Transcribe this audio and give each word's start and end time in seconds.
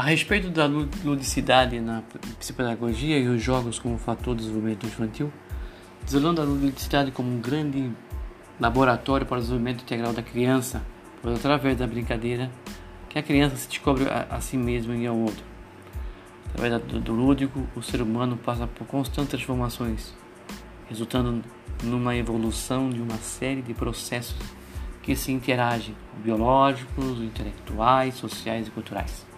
A 0.00 0.04
respeito 0.04 0.48
da 0.48 0.64
ludicidade 0.64 1.78
na 1.78 2.02
psicopedagogia 2.38 3.18
e 3.18 3.28
os 3.28 3.42
jogos 3.42 3.78
como 3.78 3.98
fator 3.98 4.34
de 4.34 4.40
desenvolvimento 4.40 4.86
infantil, 4.86 5.30
isolando 6.06 6.40
a 6.40 6.44
ludicidade 6.46 7.10
como 7.10 7.30
um 7.30 7.38
grande 7.38 7.92
laboratório 8.58 9.26
para 9.26 9.36
o 9.36 9.40
desenvolvimento 9.40 9.82
integral 9.82 10.14
da 10.14 10.22
criança, 10.22 10.82
pois 11.20 11.38
através 11.38 11.76
da 11.76 11.86
brincadeira 11.86 12.50
que 13.10 13.18
a 13.18 13.22
criança 13.22 13.56
se 13.56 13.68
descobre 13.68 14.08
a, 14.08 14.26
a 14.30 14.40
si 14.40 14.56
mesma 14.56 14.96
e 14.96 15.06
ao 15.06 15.14
outro. 15.14 15.44
Através 16.54 16.82
do, 16.82 16.98
do 16.98 17.12
lúdico, 17.12 17.68
o 17.76 17.82
ser 17.82 18.00
humano 18.00 18.38
passa 18.38 18.66
por 18.66 18.86
constantes 18.86 19.32
transformações, 19.32 20.14
resultando 20.88 21.44
numa 21.84 22.16
evolução 22.16 22.88
de 22.88 23.02
uma 23.02 23.18
série 23.18 23.60
de 23.60 23.74
processos 23.74 24.34
que 25.02 25.14
se 25.14 25.30
interagem, 25.30 25.94
biológicos, 26.24 27.20
intelectuais, 27.20 28.14
sociais 28.14 28.66
e 28.66 28.70
culturais. 28.70 29.28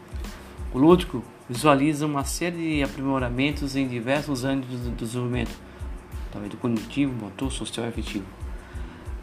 O 0.75 0.79
lúdico 0.79 1.23
visualiza 1.51 2.07
uma 2.07 2.25
série 2.25 2.77
de 2.77 2.83
aprimoramentos 2.83 3.77
em 3.77 3.87
diversos 3.87 4.43
âmbitos 4.43 4.81
do 4.81 4.91
desenvolvimento, 4.93 5.51
através 6.29 6.51
do 6.51 6.57
cognitivo, 6.57 7.13
motor, 7.13 7.53
social 7.53 7.85
e 7.85 7.91
afetivo. 7.91 8.25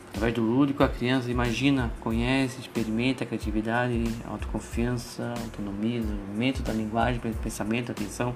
Através 0.09 0.35
do 0.35 0.43
lúdico, 0.43 0.83
a 0.83 0.87
criança 0.87 1.31
imagina, 1.31 1.91
conhece, 2.01 2.59
experimenta 2.59 3.23
a 3.23 3.27
criatividade, 3.27 4.03
a 4.27 4.29
autoconfiança, 4.29 5.23
a 5.23 5.41
autonomia, 5.41 6.01
desenvolvimento 6.01 6.61
da 6.61 6.71
linguagem, 6.71 7.19
pensamento, 7.41 7.91
atenção, 7.91 8.35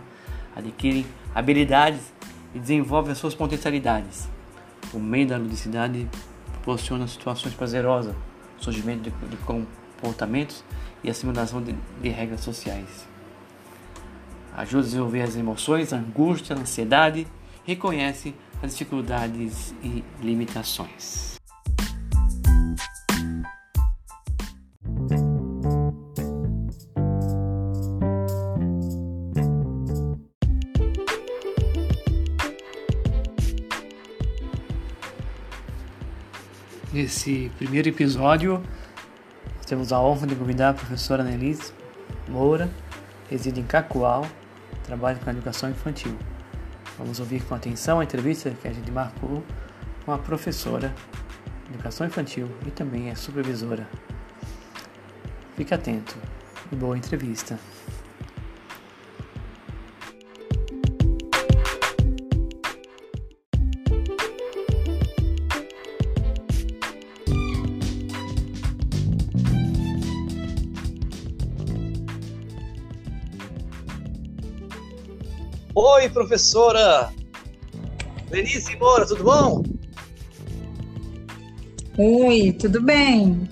adquire 0.55 1.05
habilidades 1.35 2.11
e 2.55 2.59
desenvolve 2.59 3.11
as 3.11 3.19
suas 3.19 3.35
potencialidades. 3.35 4.27
O 4.91 4.97
meio 4.97 5.27
da 5.27 5.37
ludicidade 5.37 6.09
proporciona 6.53 7.07
situações 7.07 7.53
prazerosas, 7.53 8.15
surgimento 8.57 9.03
de, 9.03 9.27
de 9.27 9.37
comportamentos 9.37 10.63
e 11.03 11.09
assimilação 11.09 11.61
de, 11.61 11.75
de 12.01 12.09
regras 12.09 12.41
sociais. 12.41 13.07
Ajuda 14.55 14.83
a 14.83 14.85
desenvolver 14.85 15.21
as 15.21 15.35
emoções, 15.35 15.91
a 15.91 15.97
angústia, 15.97 16.55
a 16.55 16.59
ansiedade, 16.59 17.27
reconhece 17.65 18.35
as 18.61 18.71
dificuldades 18.71 19.73
e 19.83 20.03
limitações. 20.21 21.33
Nesse 36.93 37.51
primeiro 37.57 37.89
episódio, 37.89 38.61
temos 39.65 39.91
a 39.93 39.99
honra 39.99 40.27
de 40.27 40.35
convidar 40.35 40.69
a 40.69 40.73
professora 40.73 41.23
Nelise 41.23 41.73
Moura, 42.27 42.69
reside 43.29 43.59
em 43.59 43.63
Cacoal, 43.63 44.25
trabalha 44.83 45.17
com 45.17 45.29
a 45.29 45.33
educação 45.33 45.69
infantil. 45.69 46.17
Vamos 46.97 47.19
ouvir 47.19 47.43
com 47.43 47.55
atenção 47.55 47.99
a 47.99 48.03
entrevista 48.03 48.51
que 48.51 48.67
a 48.67 48.73
gente 48.73 48.91
marcou 48.91 49.43
com 50.05 50.11
a 50.11 50.17
professora 50.17 50.93
de 51.67 51.73
educação 51.73 52.05
infantil 52.05 52.49
e 52.65 52.71
também 52.71 53.09
é 53.09 53.15
supervisora. 53.15 53.87
Fique 55.55 55.73
atento 55.73 56.15
e 56.71 56.75
boa 56.75 56.97
entrevista. 56.97 57.57
Professora 76.23 77.11
Lenice 78.31 78.77
Moura, 78.77 79.05
tudo 79.05 79.23
bom? 79.25 79.63
Oi, 81.97 82.53
tudo 82.53 82.81
bem? 82.81 83.47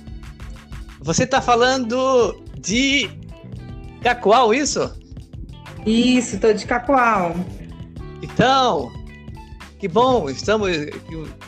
Você 1.01 1.23
está 1.23 1.41
falando 1.41 2.41
de 2.59 3.09
Cacoal, 4.01 4.53
isso? 4.53 4.89
Isso, 5.85 6.35
estou 6.35 6.53
de 6.53 6.65
Cacoal. 6.65 7.35
Então, 8.23 8.91
que 9.77 9.89
bom, 9.89 10.29
estamos 10.29 10.71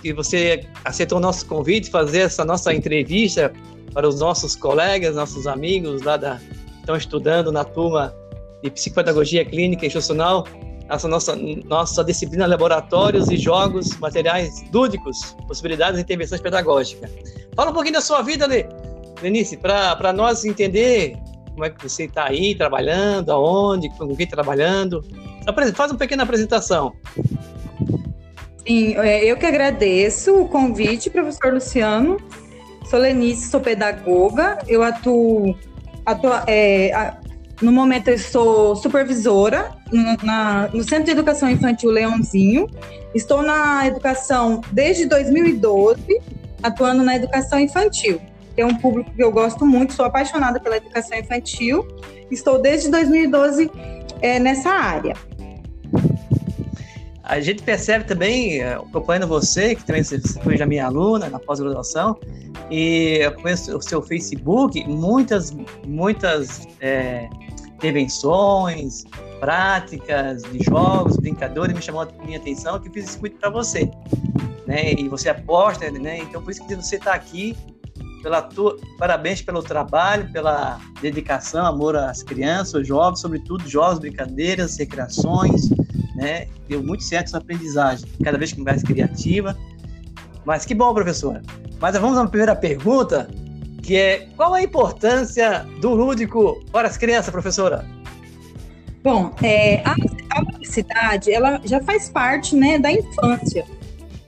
que 0.01 0.11
você 0.11 0.67
aceitou 0.83 1.19
o 1.19 1.21
nosso 1.21 1.45
convite, 1.45 1.89
fazer 1.89 2.19
essa 2.19 2.43
nossa 2.43 2.73
entrevista 2.73 3.53
para 3.93 4.07
os 4.07 4.19
nossos 4.19 4.57
colegas, 4.57 5.15
nossos 5.15 5.47
amigos 5.47 6.01
lá 6.01 6.17
da 6.17 6.41
estão 6.81 6.97
estudando 6.97 7.49
na 7.49 7.63
turma 7.63 8.13
de 8.61 8.69
psicopedagogia 8.69 9.45
clínica 9.45 9.85
e 9.85 9.87
institucional 9.87 10.45
essa 10.89 11.07
nossa, 11.07 11.35
nossa 11.65 12.03
disciplina 12.03 12.45
laboratórios 12.45 13.29
e 13.29 13.37
jogos, 13.37 13.97
materiais 13.97 14.63
lúdicos, 14.73 15.35
possibilidades 15.47 15.95
de 15.95 16.03
intervenções 16.03 16.41
pedagógicas. 16.41 17.09
Fala 17.55 17.71
um 17.71 17.73
pouquinho 17.73 17.95
da 17.95 18.01
sua 18.01 18.21
vida. 18.21 18.47
Lenice, 19.21 19.57
para 19.57 20.13
nós 20.13 20.43
entender 20.43 21.17
como 21.51 21.65
é 21.65 21.69
que 21.69 21.87
você 21.87 22.05
está 22.05 22.25
aí 22.25 22.55
trabalhando, 22.55 23.31
aonde, 23.31 23.89
com 23.97 24.15
quem 24.15 24.27
tá 24.27 24.35
trabalhando. 24.35 25.03
Faz 25.75 25.91
uma 25.91 25.97
pequena 25.97 26.23
apresentação. 26.23 26.93
Sim, 28.65 28.95
é, 28.97 29.25
eu 29.25 29.37
que 29.37 29.45
agradeço 29.45 30.41
o 30.41 30.47
convite, 30.47 31.09
professor 31.09 31.53
Luciano. 31.53 32.17
Sou 32.89 32.99
Lenice, 32.99 33.49
sou 33.49 33.61
pedagoga, 33.61 34.59
eu 34.67 34.83
atuo, 34.83 35.55
atuo 36.05 36.31
é, 36.47 37.13
no 37.61 37.71
momento 37.71 38.09
eu 38.09 38.19
sou 38.19 38.75
supervisora 38.75 39.82
na, 40.23 40.69
no 40.73 40.83
Centro 40.83 41.05
de 41.05 41.11
Educação 41.11 41.49
Infantil 41.49 41.91
Leãozinho. 41.91 42.69
Estou 43.13 43.41
na 43.41 43.87
educação 43.87 44.61
desde 44.71 45.05
2012, 45.05 46.21
atuando 46.61 47.03
na 47.03 47.15
educação 47.15 47.59
infantil. 47.59 48.19
É 48.55 48.65
um 48.65 48.75
público 48.75 49.11
que 49.11 49.23
eu 49.23 49.31
gosto 49.31 49.65
muito, 49.65 49.93
sou 49.93 50.05
apaixonada 50.05 50.59
pela 50.59 50.77
educação 50.77 51.17
infantil. 51.17 51.87
Estou 52.29 52.61
desde 52.61 52.89
2012 52.89 53.69
é, 54.21 54.39
nessa 54.39 54.69
área. 54.69 55.15
A 57.23 57.39
gente 57.39 57.63
percebe 57.63 58.03
também, 58.03 58.59
é, 58.59 58.73
acompanhando 58.73 59.27
você, 59.27 59.75
que 59.75 59.85
também 59.85 60.03
foi 60.03 60.57
já 60.57 60.65
minha 60.65 60.85
aluna 60.85 61.29
na 61.29 61.39
pós-graduação, 61.39 62.19
e 62.69 63.21
conheço 63.41 63.77
o 63.77 63.81
seu 63.81 64.01
Facebook, 64.01 64.83
muitas, 64.87 65.55
muitas 65.87 66.67
é, 66.81 67.29
intervenções, 67.83 69.03
práticas 69.41 70.41
de 70.43 70.63
jogos, 70.63 71.17
brincadores, 71.17 71.75
me 71.75 71.81
chamou 71.81 72.03
a 72.03 72.25
minha 72.25 72.37
atenção 72.37 72.79
que 72.79 72.87
eu 72.87 72.93
fiz 72.93 73.03
esse 73.03 73.13
circuito 73.13 73.37
para 73.37 73.49
você, 73.49 73.91
né? 74.65 74.93
E 74.93 75.09
você 75.09 75.27
aposta, 75.27 75.91
né? 75.91 76.19
Então 76.19 76.41
por 76.41 76.51
isso 76.51 76.65
que 76.65 76.75
você 76.75 76.95
está 76.95 77.13
aqui, 77.13 77.57
pela 78.21 78.41
tua, 78.41 78.77
parabéns 78.97 79.41
pelo 79.41 79.61
trabalho, 79.61 80.31
pela 80.31 80.79
dedicação, 81.01 81.65
amor 81.65 81.97
às 81.97 82.23
crianças, 82.23 82.75
aos 82.75 82.87
jovens, 82.87 83.19
sobretudo 83.19 83.67
jogos, 83.67 83.99
brincadeiras, 83.99 84.77
recreações, 84.77 85.69
né? 86.15 86.47
Deu 86.69 86.81
muito 86.81 87.03
certo 87.03 87.27
essa 87.27 87.37
aprendizagem, 87.37 88.07
cada 88.23 88.37
vez 88.37 88.53
que 88.53 88.61
mais 88.61 88.81
criativa. 88.81 89.57
Mas 90.45 90.65
que 90.65 90.73
bom, 90.73 90.93
professora. 90.93 91.41
Mas 91.81 91.97
vamos 91.97 92.17
à 92.17 92.25
primeira 92.25 92.55
pergunta, 92.55 93.29
que 93.83 93.97
é 93.97 94.27
qual 94.37 94.53
a 94.53 94.63
importância 94.63 95.67
do 95.81 95.93
lúdico 95.93 96.63
para 96.71 96.87
as 96.87 96.95
crianças, 96.95 97.29
professora? 97.29 97.85
Bom, 99.03 99.35
é, 99.43 99.83
a, 99.83 99.91
a 99.91 101.19
ela 101.27 101.61
já 101.65 101.81
faz 101.81 102.09
parte 102.09 102.55
né, 102.55 102.79
da 102.79 102.91
infância. 102.91 103.65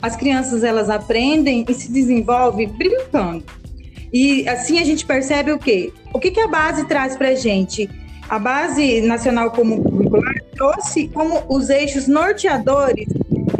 As 0.01 0.17
crianças, 0.17 0.63
elas 0.63 0.89
aprendem 0.89 1.65
e 1.67 1.73
se 1.73 1.89
desenvolvem 1.89 2.67
brincando. 2.67 3.45
E 4.11 4.47
assim 4.47 4.77
a 4.79 4.83
gente 4.83 5.05
percebe 5.05 5.53
o 5.53 5.57
quê? 5.57 5.91
O 6.13 6.19
que, 6.19 6.31
que 6.31 6.39
a 6.39 6.47
base 6.47 6.85
traz 6.85 7.15
para 7.15 7.29
a 7.29 7.35
gente? 7.35 7.89
A 8.27 8.37
Base 8.37 9.01
Nacional 9.01 9.51
Comum 9.51 9.81
Curricular 9.81 10.35
trouxe 10.53 11.07
como 11.09 11.43
os 11.47 11.69
eixos 11.69 12.07
norteadores 12.07 13.07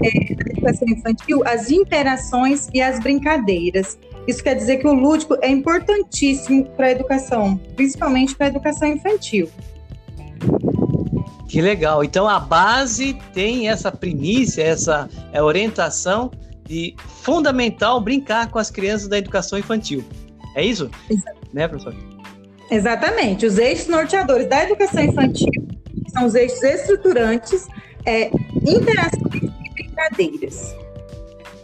é, 0.04 0.34
da 0.34 0.52
educação 0.52 0.88
infantil 0.90 1.44
as 1.46 1.70
interações 1.72 2.68
e 2.74 2.82
as 2.82 3.00
brincadeiras. 3.00 3.98
Isso 4.28 4.44
quer 4.44 4.56
dizer 4.56 4.78
que 4.78 4.88
o 4.88 4.94
lúdico 4.94 5.38
é 5.42 5.50
importantíssimo 5.50 6.66
para 6.72 6.88
a 6.88 6.92
educação, 6.92 7.58
principalmente 7.76 8.36
para 8.36 8.48
a 8.48 8.50
educação 8.50 8.88
infantil. 8.88 9.50
Que 11.48 11.62
legal. 11.62 12.04
Então 12.04 12.28
a 12.28 12.40
base 12.40 13.18
tem 13.34 13.70
essa 13.70 13.92
primícia, 13.92 14.64
essa 14.64 15.10
é, 15.32 15.42
orientação 15.42 16.32
de 16.64 16.96
fundamental 17.24 18.02
brincar 18.02 18.50
com 18.50 18.58
as 18.58 18.72
crianças 18.72 19.08
da 19.08 19.18
educação 19.18 19.58
infantil. 19.58 20.04
É 20.56 20.66
isso? 20.66 20.90
Exato. 21.10 21.38
Né, 21.54 21.68
professor? 21.68 21.96
Exatamente. 22.72 23.46
Os 23.46 23.58
eixos 23.58 23.88
norteadores 23.88 24.50
da 24.50 24.64
educação 24.64 25.04
infantil 25.04 25.52
são 26.12 26.26
os 26.26 26.34
eixos 26.34 26.64
estruturantes, 26.64 27.68
é, 28.06 28.32
interações 28.66 29.44
e 29.44 29.74
brincadeiras. 29.74 30.76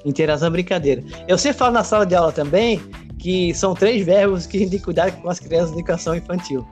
Interação 0.05 0.47
e 0.47 0.51
brincadeira. 0.51 1.03
Eu 1.27 1.37
sempre 1.37 1.57
falo 1.57 1.73
na 1.73 1.83
sala 1.83 2.05
de 2.05 2.15
aula 2.15 2.31
também 2.31 2.81
que 3.19 3.53
são 3.53 3.75
três 3.75 4.03
verbos 4.03 4.47
que 4.47 4.57
têm 4.57 4.69
que 4.69 4.79
cuidar 4.79 5.11
com 5.11 5.29
as 5.29 5.39
crianças 5.39 5.71
da 5.71 5.77
educação 5.77 6.15
infantil. 6.15 6.65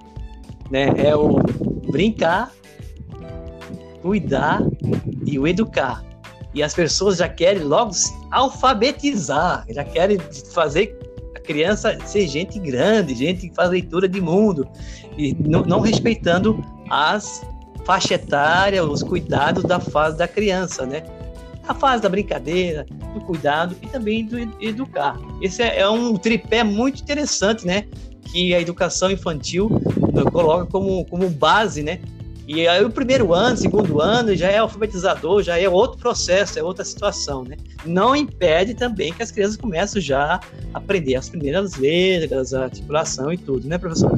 né? 0.71 0.91
É 0.97 1.15
o 1.15 1.35
brincar, 1.91 2.51
cuidar 4.01 4.61
e 5.25 5.37
o 5.37 5.47
educar. 5.47 6.03
E 6.53 6.63
as 6.63 6.73
pessoas 6.73 7.17
já 7.17 7.29
querem 7.29 7.63
logo 7.63 7.91
alfabetizar, 8.31 9.65
já 9.69 9.83
querem 9.83 10.17
fazer 10.51 10.97
a 11.35 11.39
criança 11.39 11.97
ser 12.05 12.27
gente 12.27 12.57
grande, 12.59 13.13
gente 13.13 13.49
que 13.49 13.55
faz 13.55 13.69
leitura 13.69 14.07
de 14.07 14.19
mundo, 14.19 14.67
e 15.15 15.35
não, 15.35 15.61
não 15.61 15.79
respeitando 15.81 16.63
as 16.89 17.45
faixa 17.85 18.15
etária, 18.15 18.83
os 18.83 19.03
cuidados 19.03 19.63
da 19.63 19.79
fase 19.79 20.17
da 20.17 20.27
criança, 20.27 20.85
né? 20.85 21.03
A 21.69 21.73
fase 21.75 22.01
da 22.01 22.09
brincadeira, 22.09 22.83
do 23.13 23.21
cuidado 23.21 23.75
e 23.79 23.85
também 23.85 24.25
do 24.25 24.39
educar. 24.59 25.19
Esse 25.39 25.61
é, 25.61 25.81
é 25.81 25.87
um 25.87 26.17
tripé 26.17 26.63
muito 26.63 26.99
interessante, 26.99 27.63
né? 27.63 27.85
Que 28.31 28.55
a 28.55 28.59
educação 28.59 29.11
infantil 29.11 29.69
né, 30.11 30.23
coloca 30.31 30.65
como, 30.65 31.05
como 31.05 31.29
base, 31.29 31.83
né? 31.83 31.99
E 32.47 32.67
aí 32.67 32.83
o 32.83 32.89
primeiro 32.89 33.35
ano, 33.35 33.55
segundo 33.55 34.01
ano, 34.01 34.35
já 34.35 34.49
é 34.49 34.57
alfabetizador, 34.57 35.43
já 35.43 35.59
é 35.59 35.69
outro 35.69 35.99
processo, 35.99 36.57
é 36.57 36.63
outra 36.63 36.83
situação, 36.83 37.43
né? 37.43 37.55
Não 37.85 38.15
impede 38.15 38.73
também 38.73 39.13
que 39.13 39.21
as 39.21 39.29
crianças 39.29 39.55
comecem 39.55 40.01
já 40.01 40.39
a 40.73 40.77
aprender 40.79 41.17
as 41.17 41.29
primeiras 41.29 41.75
letras, 41.75 42.51
a 42.51 42.63
articulação 42.63 43.31
e 43.31 43.37
tudo, 43.37 43.67
né, 43.67 43.77
professora? 43.77 44.17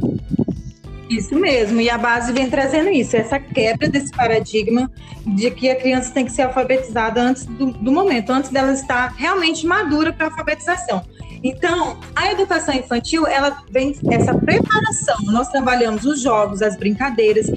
Isso 1.12 1.36
mesmo, 1.36 1.82
e 1.82 1.90
a 1.90 1.98
base 1.98 2.32
vem 2.32 2.50
trazendo 2.50 2.90
isso, 2.90 3.18
essa 3.18 3.38
quebra 3.38 3.90
desse 3.90 4.12
paradigma 4.14 4.90
de 5.28 5.52
que 5.52 5.70
a 5.70 5.76
criança 5.76 6.14
tem 6.14 6.24
que 6.24 6.32
ser 6.32 6.44
alfabetizada 6.44 7.22
antes 7.22 7.46
do, 7.46 7.74
do 7.74 7.92
momento, 7.92 8.32
antes 8.32 8.50
dela 8.50 8.72
estar 8.72 9.14
realmente 9.18 9.68
madura 9.68 10.14
para 10.14 10.28
a 10.28 10.30
alfabetização. 10.30 11.04
Então, 11.44 12.00
a 12.16 12.32
educação 12.32 12.74
infantil, 12.74 13.28
ela 13.28 13.62
vem 13.70 13.94
essa 14.10 14.34
preparação. 14.36 15.18
Nós 15.24 15.50
trabalhamos 15.50 16.06
os 16.06 16.22
jogos, 16.22 16.62
as 16.62 16.78
brincadeiras, 16.78 17.48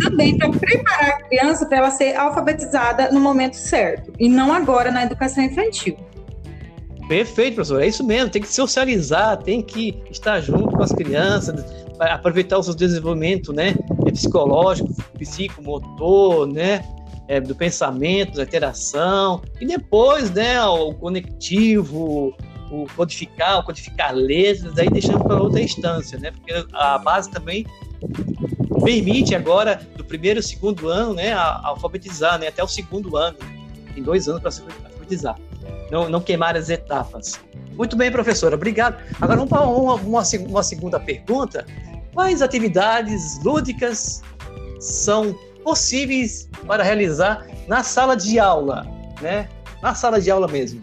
também 0.00 0.38
para 0.38 0.48
preparar 0.48 1.10
a 1.10 1.22
criança 1.24 1.66
para 1.66 1.78
ela 1.78 1.90
ser 1.90 2.16
alfabetizada 2.16 3.10
no 3.10 3.20
momento 3.20 3.54
certo, 3.54 4.14
e 4.18 4.30
não 4.30 4.50
agora 4.50 4.90
na 4.90 5.04
educação 5.04 5.44
infantil. 5.44 5.94
Perfeito, 7.06 7.56
professor. 7.56 7.82
É 7.82 7.86
isso 7.86 8.02
mesmo. 8.02 8.30
Tem 8.30 8.40
que 8.40 8.48
socializar, 8.48 9.36
tem 9.36 9.60
que 9.60 9.94
estar 10.10 10.40
junto 10.40 10.74
com 10.74 10.82
as 10.82 10.90
crianças, 10.90 11.83
aproveitar 11.98 12.58
o 12.58 12.62
seu 12.62 12.74
desenvolvimento, 12.74 13.52
né, 13.52 13.74
psicológico, 14.12 14.92
psicomotor, 15.18 16.46
né, 16.46 16.84
é, 17.28 17.40
do 17.40 17.54
pensamento, 17.54 18.36
da 18.36 18.42
interação, 18.42 19.42
e 19.60 19.66
depois, 19.66 20.30
né, 20.30 20.62
o 20.64 20.92
conectivo, 20.94 22.34
o 22.70 22.86
codificar, 22.96 23.60
o 23.60 23.64
codificar 23.64 24.14
letras, 24.14 24.76
aí 24.78 24.88
deixando 24.90 25.24
para 25.24 25.40
outra 25.40 25.60
instância, 25.60 26.18
né, 26.18 26.30
porque 26.30 26.52
a 26.72 26.98
base 26.98 27.30
também 27.30 27.66
permite 28.82 29.34
agora, 29.34 29.80
do 29.96 30.04
primeiro 30.04 30.40
e 30.40 30.42
segundo 30.42 30.88
ano, 30.88 31.14
né, 31.14 31.32
a, 31.32 31.40
a 31.40 31.68
alfabetizar, 31.68 32.38
né, 32.38 32.48
até 32.48 32.62
o 32.62 32.68
segundo 32.68 33.16
ano, 33.16 33.38
tem 33.94 34.02
dois 34.02 34.28
anos 34.28 34.42
para 34.42 34.50
se 34.50 34.62
alfabetizar, 34.62 35.38
não, 35.90 36.08
não 36.08 36.20
queimar 36.20 36.56
as 36.56 36.68
etapas. 36.68 37.40
Muito 37.72 37.96
bem, 37.96 38.10
professora, 38.10 38.54
obrigado. 38.54 38.96
Agora 39.20 39.36
vamos 39.36 39.50
para 39.50 39.62
uma, 39.62 39.94
uma, 39.94 40.22
uma 40.48 40.62
segunda 40.62 41.00
pergunta. 41.00 41.66
Quais 42.12 42.40
atividades 42.42 43.42
lúdicas 43.42 44.22
são 44.78 45.36
possíveis 45.64 46.48
para 46.66 46.82
realizar 46.82 47.46
na 47.66 47.82
sala 47.82 48.16
de 48.16 48.38
aula, 48.38 48.86
né? 49.20 49.48
Na 49.82 49.94
sala 49.94 50.20
de 50.20 50.30
aula 50.30 50.46
mesmo. 50.46 50.82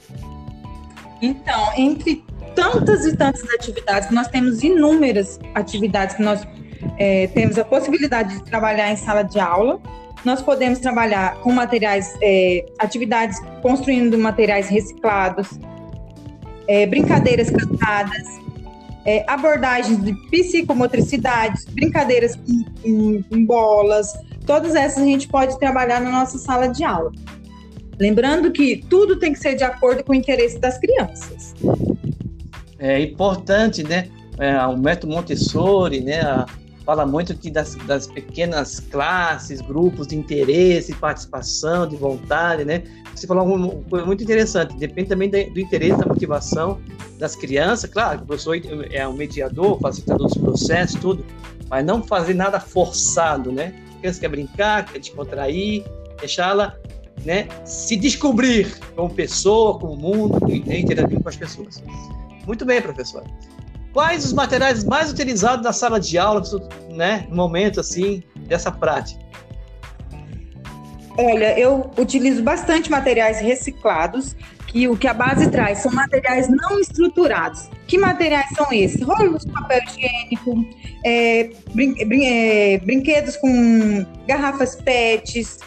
Então, 1.21 1.71
entre 1.77 2.24
tantas 2.56 3.06
e 3.06 3.15
tantas 3.15 3.44
atividades, 3.53 4.09
nós 4.12 4.27
temos 4.27 4.63
inúmeras 4.63 5.39
atividades 5.56 6.15
que 6.15 6.24
nós 6.24 6.45
é, 6.98 7.27
temos 7.27 7.57
a 7.57 7.63
possibilidade 7.63 8.38
de 8.38 8.44
trabalhar 8.44 8.92
em 8.92 8.95
sala 8.95 9.24
de 9.24 9.39
aula. 9.39 9.80
Nós 10.24 10.42
podemos 10.42 10.80
trabalhar 10.80 11.36
com 11.42 11.52
materiais, 11.52 12.16
é, 12.22 12.66
atividades 12.78 13.40
construindo 13.62 14.18
materiais 14.18 14.70
reciclados, 14.70 15.48
é, 16.68 16.86
brincadeiras 16.86 17.50
cantadas, 17.50 18.28
é, 19.06 19.26
abordagens 19.28 20.04
de 20.04 20.14
psicomotricidade, 20.30 21.66
brincadeiras 21.72 22.36
com, 22.36 22.64
com, 22.82 23.24
com 23.24 23.46
bolas, 23.46 24.14
todas 24.46 24.76
essas 24.76 25.02
a 25.02 25.06
gente 25.06 25.28
pode 25.28 25.58
trabalhar 25.60 26.00
na 26.00 26.12
nossa 26.12 26.38
sala 26.38 26.68
de 26.68 26.84
aula. 26.84 27.12
Lembrando 28.00 28.52
que 28.52 28.84
tudo 28.90 29.18
tem 29.18 29.34
que 29.34 29.40
ser 29.40 29.56
de 29.56 29.64
acordo 29.64 30.04
com 30.04 30.12
o 30.12 30.16
interesse 30.16 30.60
das 30.60 30.78
crianças. 30.78 31.54
É 32.80 33.00
importante, 33.00 33.84
né? 33.84 34.08
É, 34.40 34.58
o 34.66 34.78
método 34.78 35.14
Montessori, 35.14 36.02
né? 36.02 36.22
A, 36.22 36.46
fala 36.86 37.06
muito 37.06 37.36
que 37.36 37.50
das, 37.50 37.75
das, 37.75 38.07
pequenas 38.07 38.80
classes, 38.80 39.62
grupos 39.62 40.07
de 40.07 40.16
interesse, 40.16 40.94
participação, 40.95 41.88
de 41.88 41.95
vontade, 41.95 42.66
né? 42.66 42.83
Você 43.16 43.28
falou 43.28 43.45
uma 43.45 43.69
coisa 43.83 44.06
muito 44.06 44.24
interessante, 44.24 44.75
depende 44.78 45.10
também 45.10 45.30
do 45.30 45.60
interesse, 45.60 45.98
da 45.98 46.06
motivação 46.06 46.81
das 47.19 47.36
crianças. 47.36 47.89
Claro, 47.89 48.24
o 48.24 48.25
professor 48.25 48.60
é 48.92 49.07
um 49.07 49.13
mediador, 49.13 49.80
facilitador 49.80 50.28
dos 50.28 50.38
processos, 50.38 51.00
tudo, 51.00 51.25
mas 51.69 51.86
não 51.86 52.04
fazer 52.04 52.33
nada 52.33 52.60
forçado, 52.60 53.51
né? 53.51 53.74
A 53.95 54.00
criança 54.00 54.19
quer 54.19 54.30
brincar, 54.30 54.86
quer 54.86 55.00
descontrair, 55.00 55.84
deixá-la 56.19 56.75
né, 57.25 57.48
se 57.66 57.95
descobrir 57.95 58.75
como 58.95 59.13
pessoa, 59.13 59.77
como 59.77 59.95
mundo, 59.95 60.39
e 60.50 60.60
né, 60.62 60.80
interagir 60.80 61.22
com 61.22 61.30
as 61.30 61.36
pessoas. 61.36 61.84
Muito 62.45 62.66
bem, 62.66 62.81
professor. 62.81 63.24
Quais 63.94 64.26
os 64.26 64.34
materiais 64.34 64.84
mais 64.84 65.12
utilizados 65.12 65.64
na 65.64 65.74
sala 65.74 66.00
de 66.00 66.18
aula, 66.18 66.42
né, 66.90 67.26
no 67.30 67.36
momento 67.36 67.80
assim 67.80 68.24
dessa 68.48 68.72
prática? 68.72 69.20
Olha, 71.18 71.60
eu 71.60 71.92
utilizo 71.98 72.42
bastante 72.42 72.90
materiais 72.90 73.42
reciclados, 73.42 74.36
que 74.68 74.88
o 74.88 74.96
que 74.96 75.08
a 75.08 75.14
base 75.14 75.52
traz 75.52 75.80
são 75.80 75.92
materiais 75.92 76.48
não 76.48 76.80
estruturados. 76.80 77.70
Que 77.86 77.98
materiais 77.98 78.48
são 78.56 78.72
esses? 78.72 79.02
Rolos 79.02 79.44
de 79.46 79.52
papel 79.52 79.82
higiênico, 79.86 80.66
é, 81.06 81.50
brin 81.74 81.94
brin 82.08 82.26
é, 82.26 82.78
brinquedos 82.78 83.36
com 83.36 84.06
garrafas 84.26 84.76
PETs, 84.76 85.60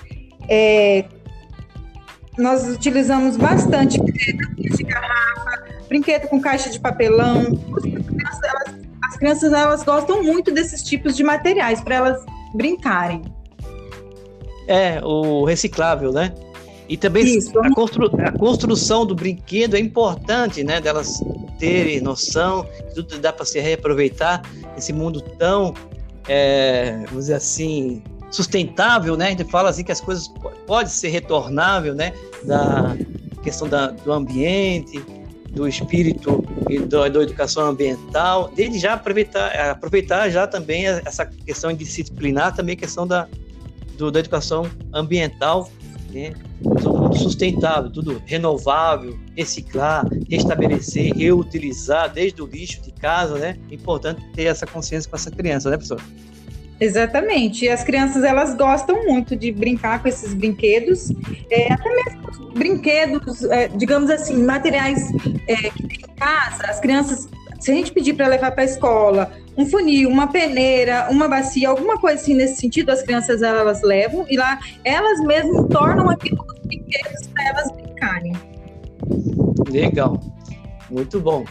é, 0.48 1.04
nós 2.38 2.66
utilizamos 2.68 3.36
bastante 3.36 4.00
de 4.00 4.82
garrafa, 4.82 5.64
brinquedo 5.88 6.26
com 6.28 6.40
caixa 6.40 6.70
de 6.70 6.80
papelão. 6.80 7.58
As 8.44 8.50
crianças, 8.50 8.72
elas, 8.72 8.74
as 9.02 9.16
crianças 9.16 9.52
elas 9.52 9.82
gostam 9.82 10.22
muito 10.22 10.52
desses 10.52 10.82
tipos 10.82 11.16
de 11.16 11.24
materiais 11.24 11.80
para 11.80 11.96
elas 11.96 12.24
brincarem. 12.54 13.22
É, 14.66 15.00
o 15.04 15.44
reciclável, 15.44 16.12
né? 16.12 16.32
E 16.88 16.96
também 16.96 17.38
a, 17.62 17.74
constru 17.74 18.10
a, 18.20 18.32
construção 18.32 19.06
do 19.06 19.14
brinquedo 19.14 19.74
é 19.74 19.80
importante, 19.80 20.62
né? 20.62 20.80
Delas 20.80 21.18
terem 21.58 22.00
noção 22.00 22.64
que 22.64 22.94
tudo 22.94 23.18
dá 23.18 23.32
para 23.32 23.44
se 23.44 23.58
reaproveitar 23.58 24.42
esse 24.76 24.92
mundo 24.92 25.20
tão, 25.20 25.72
é, 26.28 26.98
vamos 27.06 27.24
dizer 27.24 27.34
assim, 27.34 28.02
sustentável, 28.30 29.16
né? 29.16 29.28
A 29.28 29.30
gente 29.30 29.44
fala 29.44 29.70
assim 29.70 29.82
que 29.82 29.92
as 29.92 30.00
coisas 30.00 30.28
podem 30.66 30.88
ser 30.88 31.08
retornável, 31.08 31.94
né? 31.94 32.12
Da 32.42 32.96
questão 33.42 33.68
da, 33.68 33.88
do 33.88 34.12
ambiente, 34.12 35.02
do 35.50 35.66
espírito 35.66 36.44
e 36.68 36.78
da, 36.78 37.06
educação 37.06 37.66
ambiental, 37.66 38.50
desde 38.54 38.78
já 38.78 38.94
aproveitar, 38.94 39.70
aproveitar 39.70 40.28
já 40.30 40.46
também 40.46 40.86
essa 40.86 41.26
questão 41.26 41.72
disciplinar, 41.72 42.54
também 42.54 42.74
a 42.74 42.76
questão 42.76 43.06
da, 43.06 43.28
do, 43.96 44.10
da 44.10 44.20
educação 44.20 44.70
ambiental, 44.92 45.70
né? 46.12 46.32
Tudo 46.62 47.16
sustentável, 47.18 47.90
tudo 47.90 48.22
renovável, 48.24 49.18
reciclar, 49.36 50.06
restabelecer, 50.30 51.14
reutilizar, 51.14 52.12
desde 52.12 52.40
o 52.40 52.46
lixo 52.46 52.80
de 52.80 52.92
casa, 52.92 53.38
né? 53.38 53.58
É 53.70 53.74
importante 53.74 54.22
ter 54.32 54.44
essa 54.44 54.66
consciência 54.66 55.10
com 55.10 55.16
essa 55.16 55.30
criança, 55.30 55.68
né, 55.70 55.76
professor? 55.76 56.00
Exatamente. 56.80 57.64
E 57.64 57.68
as 57.68 57.84
crianças 57.84 58.24
elas 58.24 58.54
gostam 58.56 59.04
muito 59.04 59.36
de 59.36 59.52
brincar 59.52 60.02
com 60.02 60.08
esses 60.08 60.34
brinquedos, 60.34 61.10
é, 61.50 61.72
até 61.72 61.88
mesmo 61.88 62.52
brinquedos, 62.54 63.44
é, 63.44 63.68
digamos 63.68 64.10
assim, 64.10 64.42
materiais 64.42 65.10
é, 65.48 65.70
que 65.70 65.82
em 65.82 66.03
casa. 66.24 66.64
As 66.66 66.80
crianças, 66.80 67.28
se 67.60 67.70
a 67.70 67.74
gente 67.74 67.92
pedir 67.92 68.14
para 68.14 68.26
levar 68.28 68.52
para 68.52 68.62
a 68.62 68.66
escola 68.66 69.32
um 69.56 69.66
funil, 69.66 70.08
uma 70.08 70.26
peneira, 70.26 71.08
uma 71.10 71.28
bacia, 71.28 71.68
alguma 71.68 71.98
coisa 71.98 72.20
assim 72.20 72.34
nesse 72.34 72.56
sentido, 72.56 72.90
as 72.90 73.02
crianças 73.02 73.42
elas 73.42 73.82
levam 73.82 74.26
e 74.28 74.36
lá 74.36 74.58
elas 74.84 75.20
mesmas 75.20 75.66
tornam 75.68 76.08
aquilo 76.08 76.44
brinquedos 76.64 77.26
para 77.28 77.48
elas 77.48 77.70
brincarem. 77.72 78.32
Legal, 79.70 80.18
muito 80.90 81.20
bom. 81.20 81.44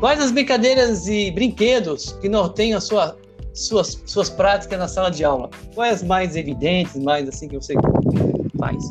Quais 0.00 0.20
as 0.20 0.30
brincadeiras 0.30 1.06
e 1.08 1.30
brinquedos 1.30 2.12
que 2.20 2.28
norteiam 2.28 2.78
a 2.78 2.80
sua 2.80 3.16
suas, 3.54 4.02
suas 4.06 4.30
práticas 4.30 4.78
na 4.78 4.88
sala 4.88 5.10
de 5.10 5.24
aula? 5.24 5.50
Quais 5.74 6.02
mais 6.02 6.36
evidentes, 6.36 6.96
mais 6.96 7.28
assim 7.28 7.48
que 7.48 7.56
você 7.56 7.74
faz? 8.58 8.82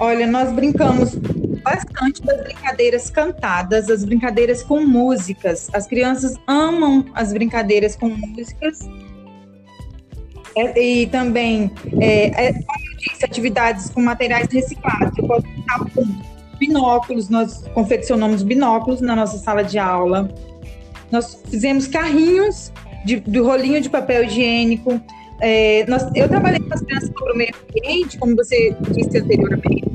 Olha, 0.00 0.26
nós 0.26 0.52
brincamos 0.52 1.16
bastante 1.66 2.22
das 2.22 2.40
brincadeiras 2.44 3.10
cantadas, 3.10 3.90
as 3.90 4.04
brincadeiras 4.04 4.62
com 4.62 4.86
músicas. 4.86 5.68
As 5.72 5.88
crianças 5.88 6.36
amam 6.46 7.04
as 7.12 7.32
brincadeiras 7.32 7.96
com 7.96 8.08
músicas. 8.08 8.78
É, 10.54 10.80
e 10.80 11.06
também, 11.08 11.70
é, 12.00 12.46
é, 12.46 12.52
como 12.52 12.90
eu 12.92 12.96
disse, 12.98 13.24
atividades 13.24 13.90
com 13.90 14.00
materiais 14.00 14.46
reciclados. 14.48 15.18
Eu 15.18 15.26
posso 15.26 15.46
estar 15.58 15.78
com 15.90 16.06
binóculos, 16.56 17.28
nós 17.28 17.66
confeccionamos 17.74 18.44
binóculos 18.44 19.00
na 19.00 19.16
nossa 19.16 19.36
sala 19.38 19.64
de 19.64 19.76
aula. 19.76 20.32
Nós 21.10 21.42
fizemos 21.50 21.88
carrinhos 21.88 22.72
de, 23.04 23.18
do 23.20 23.44
rolinho 23.44 23.80
de 23.80 23.90
papel 23.90 24.22
higiênico. 24.24 25.00
É, 25.40 25.84
nós, 25.86 26.06
eu 26.14 26.28
trabalhei 26.28 26.60
com 26.60 26.72
as 26.72 26.80
crianças 26.80 27.10
sobre 27.12 27.32
o 27.32 27.36
meio 27.36 27.54
ambiente, 27.68 28.18
como 28.18 28.36
você 28.36 28.74
disse 28.92 29.18
anteriormente, 29.18 29.85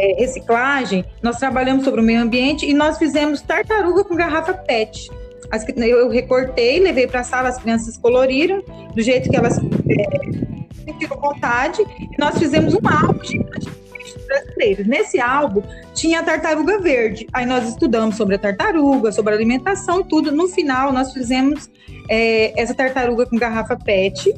é, 0.00 0.14
reciclagem. 0.18 1.04
Nós 1.22 1.36
trabalhamos 1.36 1.84
sobre 1.84 2.00
o 2.00 2.04
meio 2.04 2.20
ambiente 2.20 2.66
e 2.66 2.72
nós 2.72 2.96
fizemos 2.98 3.42
tartaruga 3.42 4.02
com 4.04 4.14
garrafa 4.16 4.54
PET. 4.54 5.10
As, 5.50 5.66
eu 5.68 6.08
recortei, 6.08 6.78
levei 6.78 7.06
para 7.06 7.20
a 7.20 7.24
sala, 7.24 7.48
as 7.48 7.58
crianças 7.58 7.96
coloriram 7.96 8.62
do 8.94 9.02
jeito 9.02 9.28
que 9.28 9.36
elas 9.36 9.58
é, 9.58 11.06
vontade. 11.20 11.82
E 11.98 12.16
nós 12.18 12.38
fizemos 12.38 12.74
um 12.74 12.80
álbum 12.88 13.22
gigante 13.24 13.68
brasileiros. 14.26 14.86
Nesse 14.86 15.20
álbum 15.20 15.62
tinha 15.94 16.20
a 16.20 16.22
tartaruga 16.22 16.78
verde. 16.78 17.26
Aí 17.32 17.44
nós 17.44 17.68
estudamos 17.68 18.16
sobre 18.16 18.36
a 18.36 18.38
tartaruga, 18.38 19.12
sobre 19.12 19.32
a 19.32 19.36
alimentação 19.36 20.02
tudo. 20.02 20.32
No 20.32 20.48
final, 20.48 20.92
nós 20.92 21.12
fizemos 21.12 21.70
é, 22.08 22.58
essa 22.60 22.74
tartaruga 22.74 23.26
com 23.26 23.36
garrafa 23.36 23.76
PET. 23.76 24.34